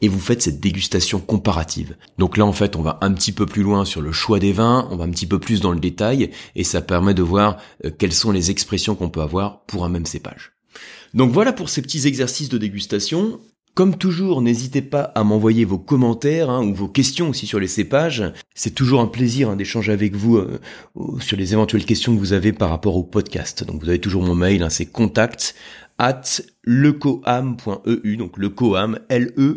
et 0.00 0.08
vous 0.08 0.18
faites 0.18 0.42
cette 0.42 0.60
dégustation 0.60 1.20
comparative. 1.20 1.96
Donc 2.18 2.36
là 2.36 2.46
en 2.46 2.52
fait 2.52 2.76
on 2.76 2.82
va 2.82 2.98
un 3.02 3.12
petit 3.12 3.32
peu 3.32 3.46
plus 3.46 3.62
loin 3.62 3.84
sur 3.84 4.00
le 4.00 4.12
choix 4.12 4.38
des 4.38 4.52
vins, 4.52 4.88
on 4.90 4.96
va 4.96 5.04
un 5.04 5.10
petit 5.10 5.26
peu 5.26 5.38
plus 5.38 5.60
dans 5.60 5.72
le 5.72 5.80
détail, 5.80 6.30
et 6.56 6.64
ça 6.64 6.80
permet 6.80 7.14
de 7.14 7.22
voir 7.22 7.58
euh, 7.84 7.90
quelles 7.96 8.12
sont 8.12 8.32
les 8.32 8.50
expressions 8.50 8.94
qu'on 8.94 9.10
peut 9.10 9.22
avoir 9.22 9.64
pour 9.66 9.84
un 9.84 9.88
même 9.88 10.06
cépage. 10.06 10.52
Donc 11.14 11.32
voilà 11.32 11.52
pour 11.52 11.68
ces 11.68 11.82
petits 11.82 12.06
exercices 12.06 12.48
de 12.48 12.58
dégustation. 12.58 13.40
Comme 13.74 13.96
toujours, 13.96 14.42
n'hésitez 14.42 14.82
pas 14.82 15.02
à 15.02 15.22
m'envoyer 15.24 15.64
vos 15.64 15.78
commentaires 15.78 16.50
hein, 16.50 16.64
ou 16.64 16.74
vos 16.74 16.88
questions 16.88 17.30
aussi 17.30 17.46
sur 17.46 17.60
les 17.60 17.68
cépages. 17.68 18.24
C'est 18.54 18.74
toujours 18.74 19.00
un 19.00 19.06
plaisir 19.06 19.48
hein, 19.48 19.56
d'échanger 19.56 19.92
avec 19.92 20.16
vous 20.16 20.36
euh, 20.36 20.60
sur 21.20 21.36
les 21.36 21.52
éventuelles 21.52 21.84
questions 21.84 22.14
que 22.14 22.18
vous 22.18 22.32
avez 22.32 22.52
par 22.52 22.68
rapport 22.68 22.96
au 22.96 23.04
podcast. 23.04 23.64
Donc 23.64 23.82
vous 23.82 23.88
avez 23.88 24.00
toujours 24.00 24.22
mon 24.22 24.34
mail, 24.34 24.62
hein, 24.62 24.70
c'est 24.70 24.86
contact 24.86 25.54
at 25.98 26.22
lecoam.eu, 26.64 28.16
donc 28.16 28.36
lecoam, 28.38 28.98
L-E-C-O-A-M. 29.08 29.54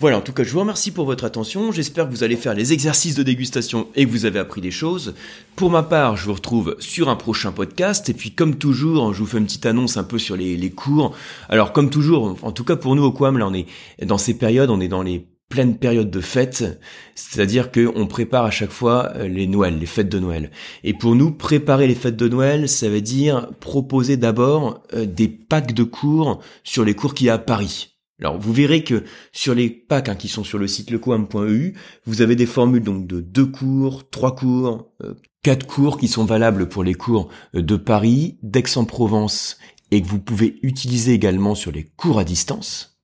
Voilà, 0.00 0.18
en 0.18 0.20
tout 0.20 0.32
cas, 0.32 0.42
je 0.42 0.50
vous 0.50 0.58
remercie 0.58 0.90
pour 0.90 1.04
votre 1.04 1.24
attention. 1.24 1.70
J'espère 1.70 2.06
que 2.06 2.10
vous 2.10 2.24
allez 2.24 2.34
faire 2.34 2.54
les 2.54 2.72
exercices 2.72 3.14
de 3.14 3.22
dégustation 3.22 3.86
et 3.94 4.04
que 4.04 4.10
vous 4.10 4.24
avez 4.24 4.40
appris 4.40 4.60
des 4.60 4.72
choses. 4.72 5.14
Pour 5.54 5.70
ma 5.70 5.84
part, 5.84 6.16
je 6.16 6.24
vous 6.24 6.32
retrouve 6.32 6.74
sur 6.80 7.08
un 7.08 7.14
prochain 7.14 7.52
podcast. 7.52 8.08
Et 8.08 8.12
puis, 8.12 8.32
comme 8.32 8.56
toujours, 8.56 9.14
je 9.14 9.20
vous 9.20 9.26
fais 9.26 9.38
une 9.38 9.44
petite 9.44 9.66
annonce 9.66 9.96
un 9.96 10.02
peu 10.02 10.18
sur 10.18 10.36
les, 10.36 10.70
cours. 10.70 11.14
Alors, 11.48 11.72
comme 11.72 11.90
toujours, 11.90 12.36
en 12.42 12.50
tout 12.50 12.64
cas 12.64 12.74
pour 12.74 12.96
nous 12.96 13.04
au 13.04 13.12
Quam, 13.12 13.38
là, 13.38 13.46
on 13.46 13.54
est 13.54 13.66
dans 14.04 14.18
ces 14.18 14.36
périodes, 14.36 14.68
on 14.68 14.80
est 14.80 14.88
dans 14.88 15.04
les 15.04 15.28
pleines 15.48 15.78
périodes 15.78 16.10
de 16.10 16.20
fêtes, 16.20 16.80
c'est-à-dire 17.14 17.70
que 17.70 17.92
on 17.94 18.08
prépare 18.08 18.46
à 18.46 18.50
chaque 18.50 18.72
fois 18.72 19.12
euh, 19.14 19.28
les 19.28 19.46
Noëls, 19.46 19.78
les 19.78 19.86
fêtes 19.86 20.08
de 20.08 20.18
Noël. 20.18 20.50
Et 20.82 20.94
pour 20.94 21.14
nous, 21.14 21.30
préparer 21.30 21.86
les 21.86 21.94
fêtes 21.94 22.16
de 22.16 22.28
Noël, 22.28 22.68
ça 22.68 22.88
veut 22.88 23.02
dire 23.02 23.48
proposer 23.60 24.16
d'abord 24.16 24.82
euh, 24.94 25.06
des 25.06 25.28
packs 25.28 25.72
de 25.72 25.84
cours 25.84 26.40
sur 26.64 26.84
les 26.84 26.94
cours 26.94 27.14
qu'il 27.14 27.28
y 27.28 27.30
a 27.30 27.34
à 27.34 27.38
Paris. 27.38 27.93
Alors 28.24 28.38
vous 28.38 28.54
verrez 28.54 28.82
que 28.84 29.04
sur 29.32 29.54
les 29.54 29.68
packs 29.68 30.08
hein, 30.08 30.14
qui 30.14 30.28
sont 30.28 30.44
sur 30.44 30.56
le 30.56 30.66
site 30.66 30.90
lecoam.eu, 30.90 31.74
vous 32.06 32.22
avez 32.22 32.36
des 32.36 32.46
formules 32.46 32.82
donc 32.82 33.06
de 33.06 33.20
deux 33.20 33.44
cours, 33.44 34.08
trois 34.08 34.34
cours, 34.34 34.88
euh, 35.02 35.12
quatre 35.42 35.66
cours 35.66 35.98
qui 35.98 36.08
sont 36.08 36.24
valables 36.24 36.70
pour 36.70 36.84
les 36.84 36.94
cours 36.94 37.28
euh, 37.54 37.60
de 37.60 37.76
Paris, 37.76 38.38
d'Aix-en-Provence 38.42 39.58
et 39.90 40.00
que 40.00 40.06
vous 40.06 40.20
pouvez 40.20 40.58
utiliser 40.62 41.12
également 41.12 41.54
sur 41.54 41.70
les 41.70 41.84
cours 41.84 42.18
à 42.18 42.24
distance. 42.24 42.98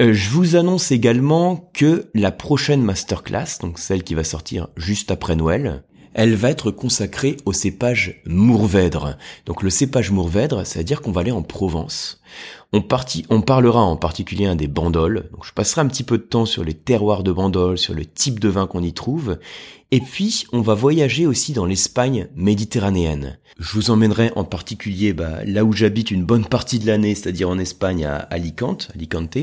Euh, 0.00 0.12
je 0.12 0.28
vous 0.30 0.56
annonce 0.56 0.90
également 0.90 1.70
que 1.72 2.10
la 2.12 2.32
prochaine 2.32 2.82
masterclass, 2.82 3.60
donc 3.60 3.78
celle 3.78 4.02
qui 4.02 4.16
va 4.16 4.24
sortir 4.24 4.66
juste 4.76 5.12
après 5.12 5.36
Noël, 5.36 5.84
elle 6.14 6.34
va 6.34 6.50
être 6.50 6.70
consacrée 6.70 7.36
au 7.44 7.52
cépage 7.52 8.22
Mourvèdre. 8.26 9.18
Donc 9.44 9.62
le 9.62 9.70
cépage 9.70 10.10
Mourvèdre, 10.10 10.66
c'est-à-dire 10.66 11.00
qu'on 11.00 11.12
va 11.12 11.20
aller 11.20 11.30
en 11.30 11.42
Provence. 11.42 12.22
On, 12.72 13.40
parlera 13.40 13.80
en 13.80 13.96
particulier 13.96 14.54
des 14.54 14.68
bandoles. 14.68 15.30
Je 15.42 15.52
passerai 15.52 15.80
un 15.80 15.86
petit 15.86 16.02
peu 16.02 16.18
de 16.18 16.22
temps 16.22 16.46
sur 16.46 16.64
les 16.64 16.74
terroirs 16.74 17.22
de 17.22 17.32
bandoles, 17.32 17.78
sur 17.78 17.94
le 17.94 18.04
type 18.04 18.38
de 18.38 18.48
vin 18.48 18.66
qu'on 18.66 18.82
y 18.82 18.92
trouve. 18.92 19.38
Et 19.92 20.00
puis, 20.00 20.46
on 20.52 20.60
va 20.60 20.74
voyager 20.74 21.26
aussi 21.26 21.52
dans 21.52 21.64
l'Espagne 21.64 22.26
méditerranéenne. 22.34 23.38
Je 23.58 23.72
vous 23.72 23.90
emmènerai 23.90 24.32
en 24.36 24.44
particulier 24.44 25.12
bah, 25.12 25.44
là 25.46 25.64
où 25.64 25.72
j'habite 25.72 26.10
une 26.10 26.24
bonne 26.24 26.44
partie 26.44 26.78
de 26.78 26.86
l'année, 26.86 27.14
c'est-à-dire 27.14 27.48
en 27.48 27.58
Espagne 27.58 28.04
à 28.04 28.16
Alicante, 28.16 28.90
Alicante, 28.94 29.38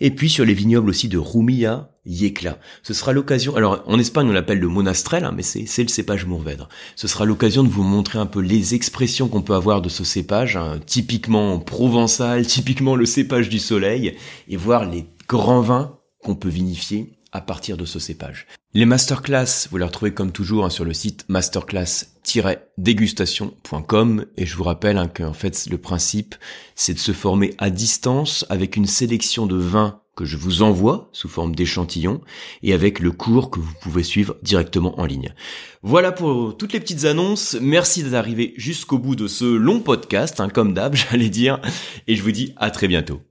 et 0.00 0.10
puis 0.10 0.30
sur 0.30 0.44
les 0.44 0.54
vignobles 0.54 0.88
aussi 0.88 1.08
de 1.08 1.18
Rumilla, 1.18 1.90
Yecla. 2.06 2.58
Ce 2.82 2.94
sera 2.94 3.12
l'occasion, 3.12 3.56
alors 3.56 3.82
en 3.86 3.98
Espagne 3.98 4.28
on 4.28 4.32
l'appelle 4.32 4.58
le 4.58 4.68
monastrel, 4.68 5.24
hein, 5.24 5.34
mais 5.36 5.42
c'est 5.42 5.82
le 5.82 5.88
cépage 5.88 6.24
Mourvèdre. 6.24 6.68
Ce 6.96 7.06
sera 7.06 7.26
l'occasion 7.26 7.62
de 7.62 7.68
vous 7.68 7.82
montrer 7.82 8.18
un 8.18 8.26
peu 8.26 8.40
les 8.40 8.74
expressions 8.74 9.28
qu'on 9.28 9.42
peut 9.42 9.54
avoir 9.54 9.82
de 9.82 9.90
ce 9.90 10.02
cépage, 10.04 10.56
hein, 10.56 10.80
typiquement 10.86 11.58
provençal, 11.58 12.19
typiquement 12.46 12.96
le 12.96 13.06
cépage 13.06 13.48
du 13.48 13.58
soleil, 13.58 14.16
et 14.48 14.56
voir 14.56 14.84
les 14.84 15.06
grands 15.28 15.60
vins 15.60 15.98
qu'on 16.22 16.34
peut 16.34 16.48
vinifier 16.48 17.12
à 17.32 17.40
partir 17.40 17.76
de 17.76 17.84
ce 17.84 17.98
cépage. 17.98 18.46
Les 18.74 18.86
masterclass, 18.86 19.66
vous 19.70 19.78
les 19.78 19.84
retrouvez 19.84 20.12
comme 20.12 20.32
toujours 20.32 20.64
hein, 20.64 20.70
sur 20.70 20.84
le 20.84 20.92
site 20.92 21.24
masterclass-dégustation.com 21.28 24.26
et 24.36 24.46
je 24.46 24.56
vous 24.56 24.64
rappelle 24.64 24.98
hein, 24.98 25.06
qu'en 25.08 25.32
fait 25.32 25.68
le 25.70 25.78
principe 25.78 26.34
c'est 26.74 26.94
de 26.94 26.98
se 26.98 27.12
former 27.12 27.54
à 27.58 27.70
distance 27.70 28.44
avec 28.48 28.74
une 28.76 28.86
sélection 28.86 29.46
de 29.46 29.54
vins 29.56 30.00
que 30.20 30.26
je 30.26 30.36
vous 30.36 30.60
envoie 30.60 31.08
sous 31.12 31.28
forme 31.28 31.54
d'échantillons 31.54 32.20
et 32.62 32.74
avec 32.74 32.98
le 32.98 33.10
cours 33.10 33.48
que 33.48 33.58
vous 33.58 33.72
pouvez 33.80 34.02
suivre 34.02 34.36
directement 34.42 35.00
en 35.00 35.06
ligne. 35.06 35.34
Voilà 35.82 36.12
pour 36.12 36.58
toutes 36.58 36.74
les 36.74 36.80
petites 36.80 37.06
annonces. 37.06 37.56
Merci 37.58 38.02
d'arriver 38.02 38.52
jusqu'au 38.58 38.98
bout 38.98 39.16
de 39.16 39.26
ce 39.26 39.46
long 39.46 39.80
podcast, 39.80 40.38
hein, 40.38 40.50
comme 40.50 40.74
d'hab, 40.74 40.94
j'allais 41.10 41.30
dire, 41.30 41.58
et 42.06 42.16
je 42.16 42.22
vous 42.22 42.32
dis 42.32 42.52
à 42.58 42.70
très 42.70 42.86
bientôt. 42.86 43.29